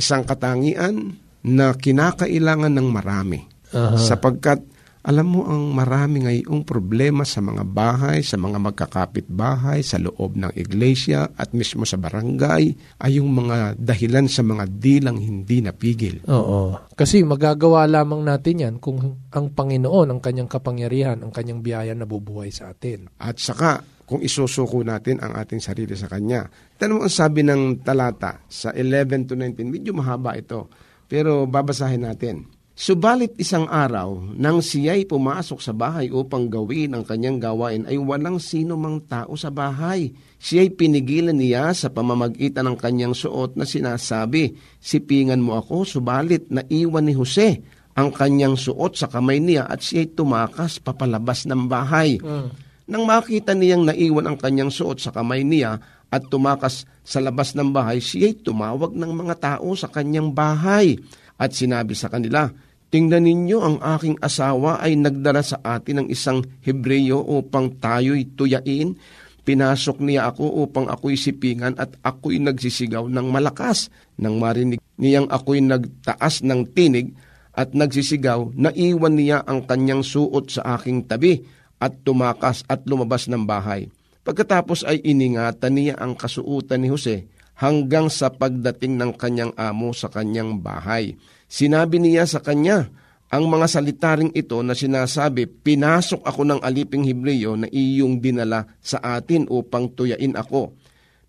isang 0.00 0.24
katangian 0.24 1.20
na 1.44 1.76
kinakailangan 1.76 2.72
ng 2.72 2.88
marami. 2.88 3.44
Aha. 3.76 4.00
Sapagkat 4.00 4.64
alam 5.00 5.26
mo 5.32 5.48
ang 5.48 5.72
marami 5.72 6.28
ngayong 6.28 6.60
problema 6.68 7.24
sa 7.24 7.40
mga 7.40 7.64
bahay, 7.64 8.20
sa 8.20 8.36
mga 8.36 8.60
magkakapit 8.60 9.32
bahay, 9.32 9.80
sa 9.80 9.96
loob 9.96 10.36
ng 10.36 10.52
iglesia 10.52 11.24
at 11.40 11.56
mismo 11.56 11.88
sa 11.88 11.96
barangay 11.96 12.76
ay 13.00 13.10
yung 13.16 13.32
mga 13.32 13.80
dahilan 13.80 14.28
sa 14.28 14.44
mga 14.44 14.68
dilang 14.68 15.16
hindi 15.16 15.64
napigil. 15.64 16.20
Oo. 16.28 16.92
Kasi 16.92 17.24
magagawa 17.24 17.88
lamang 17.88 18.20
natin 18.28 18.56
yan 18.60 18.74
kung 18.76 19.00
ang 19.32 19.46
Panginoon, 19.56 20.12
ang 20.12 20.20
kanyang 20.20 20.52
kapangyarihan, 20.52 21.24
ang 21.24 21.32
kanyang 21.32 21.64
biyaya 21.64 21.96
na 21.96 22.04
bubuhay 22.04 22.52
sa 22.52 22.68
atin. 22.68 23.08
At 23.16 23.40
saka, 23.40 23.80
kung 24.10 24.20
isusuko 24.20 24.82
natin 24.82 25.22
ang 25.22 25.38
ating 25.38 25.62
sarili 25.62 25.94
sa 25.94 26.10
Kanya. 26.10 26.50
Tanong 26.74 26.98
mo 26.98 27.02
ang 27.06 27.14
sabi 27.14 27.46
ng 27.46 27.86
talata 27.86 28.42
sa 28.50 28.74
11 28.74 29.30
to 29.30 29.38
19, 29.38 29.70
medyo 29.70 29.94
mahaba 29.94 30.34
ito. 30.34 30.66
Pero 31.06 31.46
babasahin 31.46 32.02
natin. 32.02 32.59
Subalit 32.80 33.36
isang 33.36 33.68
araw, 33.68 34.32
nang 34.40 34.64
siya'y 34.64 35.04
pumasok 35.04 35.60
sa 35.60 35.76
bahay 35.76 36.08
upang 36.08 36.48
gawin 36.48 36.96
ang 36.96 37.04
kanyang 37.04 37.36
gawain, 37.36 37.84
ay 37.84 38.00
walang 38.00 38.40
sino 38.40 38.72
mang 38.80 39.04
tao 39.04 39.36
sa 39.36 39.52
bahay. 39.52 40.16
Siya'y 40.40 40.72
pinigilan 40.72 41.36
niya 41.36 41.76
sa 41.76 41.92
pamamagitan 41.92 42.64
ng 42.64 42.80
kanyang 42.80 43.12
suot 43.12 43.60
na 43.60 43.68
sinasabi, 43.68 44.56
Sipingan 44.80 45.44
mo 45.44 45.60
ako, 45.60 45.84
subalit 45.84 46.48
naiwan 46.48 47.04
ni 47.04 47.12
Jose 47.12 47.60
ang 48.00 48.16
kanyang 48.16 48.56
suot 48.56 48.96
sa 48.96 49.12
kamay 49.12 49.44
niya 49.44 49.68
at 49.68 49.84
siya'y 49.84 50.16
tumakas 50.16 50.80
papalabas 50.80 51.44
ng 51.44 51.68
bahay. 51.68 52.16
Mm. 52.16 52.48
Nang 52.88 53.04
makita 53.04 53.52
niyang 53.52 53.92
naiwan 53.92 54.24
ang 54.24 54.40
kanyang 54.40 54.72
suot 54.72 55.04
sa 55.04 55.12
kamay 55.12 55.44
niya 55.44 55.84
at 56.08 56.32
tumakas 56.32 56.88
sa 57.04 57.20
labas 57.20 57.52
ng 57.52 57.76
bahay, 57.76 58.00
siya'y 58.00 58.40
tumawag 58.40 58.96
ng 58.96 59.12
mga 59.12 59.34
tao 59.36 59.68
sa 59.76 59.92
kanyang 59.92 60.32
bahay 60.32 60.96
at 61.36 61.52
sinabi 61.52 61.92
sa 61.92 62.08
kanila, 62.08 62.48
Tingnan 62.90 63.22
ninyo 63.22 63.58
ang 63.62 63.76
aking 63.78 64.18
asawa 64.18 64.82
ay 64.82 64.98
nagdala 64.98 65.46
sa 65.46 65.62
atin 65.62 66.02
ng 66.02 66.08
isang 66.10 66.42
Hebreyo 66.66 67.22
upang 67.22 67.78
tayo'y 67.78 68.34
tuyain. 68.34 68.98
Pinasok 69.46 70.02
niya 70.02 70.26
ako 70.34 70.66
upang 70.66 70.90
ako'y 70.90 71.14
sipingan 71.14 71.78
at 71.78 71.94
ako'y 72.02 72.42
nagsisigaw 72.42 73.06
ng 73.06 73.26
malakas. 73.30 73.94
Nang 74.18 74.42
marinig 74.42 74.82
niyang 74.98 75.30
ako'y 75.30 75.62
nagtaas 75.62 76.42
ng 76.42 76.66
tinig 76.74 77.14
at 77.54 77.78
nagsisigaw, 77.78 78.50
naiwan 78.58 79.14
niya 79.14 79.46
ang 79.46 79.70
kanyang 79.70 80.02
suot 80.02 80.50
sa 80.50 80.74
aking 80.74 81.06
tabi 81.06 81.46
at 81.78 81.94
tumakas 82.02 82.66
at 82.66 82.82
lumabas 82.90 83.30
ng 83.30 83.46
bahay. 83.46 83.86
Pagkatapos 84.26 84.82
ay 84.82 84.98
iningatan 85.06 85.78
niya 85.78 85.94
ang 85.94 86.18
kasuutan 86.18 86.82
ni 86.82 86.90
Jose 86.90 87.24
hanggang 87.56 88.10
sa 88.10 88.34
pagdating 88.34 88.98
ng 88.98 89.14
kanyang 89.14 89.54
amo 89.54 89.94
sa 89.94 90.10
kanyang 90.10 90.58
bahay. 90.58 91.14
Sinabi 91.50 91.98
niya 91.98 92.30
sa 92.30 92.38
kanya, 92.38 92.94
ang 93.30 93.50
mga 93.50 93.66
salitaring 93.66 94.30
ito 94.38 94.62
na 94.62 94.74
sinasabi, 94.74 95.50
pinasok 95.50 96.22
ako 96.22 96.46
ng 96.46 96.60
aliping 96.62 97.02
Hebreyo 97.02 97.58
na 97.58 97.66
iyong 97.66 98.22
dinala 98.22 98.70
sa 98.78 99.02
atin 99.02 99.50
upang 99.50 99.90
tuyain 99.90 100.38
ako. 100.38 100.78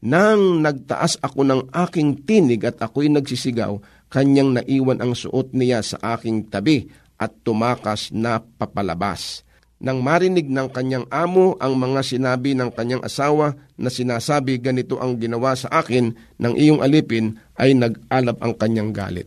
Nang 0.06 0.62
nagtaas 0.62 1.22
ako 1.22 1.42
ng 1.46 1.62
aking 1.74 2.26
tinig 2.26 2.62
at 2.66 2.78
ako'y 2.82 3.10
nagsisigaw, 3.10 3.82
kanyang 4.14 4.62
naiwan 4.62 5.02
ang 5.02 5.14
suot 5.18 5.54
niya 5.58 5.82
sa 5.82 6.18
aking 6.18 6.50
tabi 6.50 6.90
at 7.22 7.34
tumakas 7.42 8.10
na 8.14 8.42
papalabas. 8.42 9.46
Nang 9.82 10.06
marinig 10.06 10.46
ng 10.46 10.70
kanyang 10.70 11.10
amo 11.10 11.58
ang 11.58 11.74
mga 11.74 12.06
sinabi 12.06 12.54
ng 12.54 12.70
kanyang 12.74 13.02
asawa 13.02 13.58
na 13.78 13.90
sinasabi 13.90 14.62
ganito 14.62 15.02
ang 15.02 15.18
ginawa 15.18 15.58
sa 15.58 15.70
akin 15.74 16.14
ng 16.38 16.54
iyong 16.54 16.86
alipin 16.86 17.42
ay 17.58 17.74
nag-alap 17.74 18.38
ang 18.46 18.54
kanyang 18.58 18.94
galit. 18.94 19.26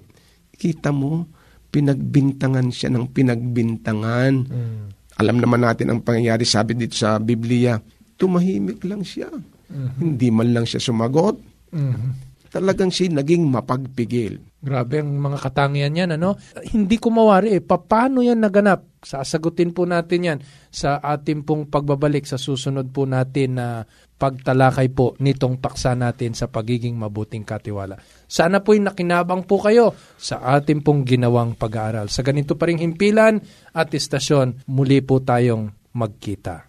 Kita 0.55 0.95
mo, 0.95 1.27
pinagbintangan 1.75 2.71
siya 2.71 2.95
ng 2.95 3.11
pinagbintangan. 3.11 4.33
Mm. 4.47 4.85
Alam 5.19 5.37
naman 5.43 5.63
natin 5.63 5.91
ang 5.91 6.01
pangyayari, 6.03 6.43
sabi 6.47 6.75
dito 6.79 6.99
sa 6.99 7.19
Biblia, 7.19 7.79
tumahimik 8.19 8.83
lang 8.87 9.03
siya. 9.03 9.31
Mm-hmm. 9.31 9.99
Hindi 9.99 10.29
man 10.31 10.49
lang 10.55 10.67
siya 10.67 10.83
sumagot. 10.83 11.39
Mm-hmm. 11.75 12.11
Talagang 12.55 12.91
siya 12.95 13.11
naging 13.11 13.51
mapagpigil. 13.51 14.39
Grabe 14.63 15.03
ang 15.03 15.19
mga 15.19 15.39
katangian 15.43 15.99
yan, 15.99 16.11
ano? 16.15 16.39
Hindi 16.71 17.03
ko 17.03 17.11
mawari 17.11 17.59
eh. 17.59 17.63
Paano 17.63 18.23
yan 18.23 18.39
naganap? 18.39 18.94
Sasagutin 19.05 19.77
po 19.77 19.85
natin 19.85 20.21
yan 20.25 20.39
sa 20.73 20.97
ating 20.99 21.45
pong 21.45 21.69
pagbabalik 21.69 22.25
sa 22.25 22.41
susunod 22.41 22.89
po 22.89 23.05
natin 23.05 23.61
na 23.61 23.85
pagtalakay 24.17 24.89
po 24.91 25.13
nitong 25.21 25.61
paksa 25.61 25.93
natin 25.93 26.33
sa 26.33 26.49
pagiging 26.49 26.97
mabuting 26.97 27.45
katiwala. 27.45 28.01
Sana 28.25 28.65
po'y 28.65 28.81
nakinabang 28.81 29.45
po 29.45 29.61
kayo 29.61 29.93
sa 30.17 30.41
ating 30.57 30.81
pong 30.81 31.05
ginawang 31.05 31.53
pag-aaral. 31.53 32.09
Sa 32.09 32.25
ganito 32.25 32.57
pa 32.57 32.73
rin 32.73 32.81
himpilan 32.81 33.45
at 33.77 33.93
istasyon, 33.93 34.65
muli 34.73 35.05
po 35.05 35.21
tayong 35.21 35.69
magkita. 35.93 36.65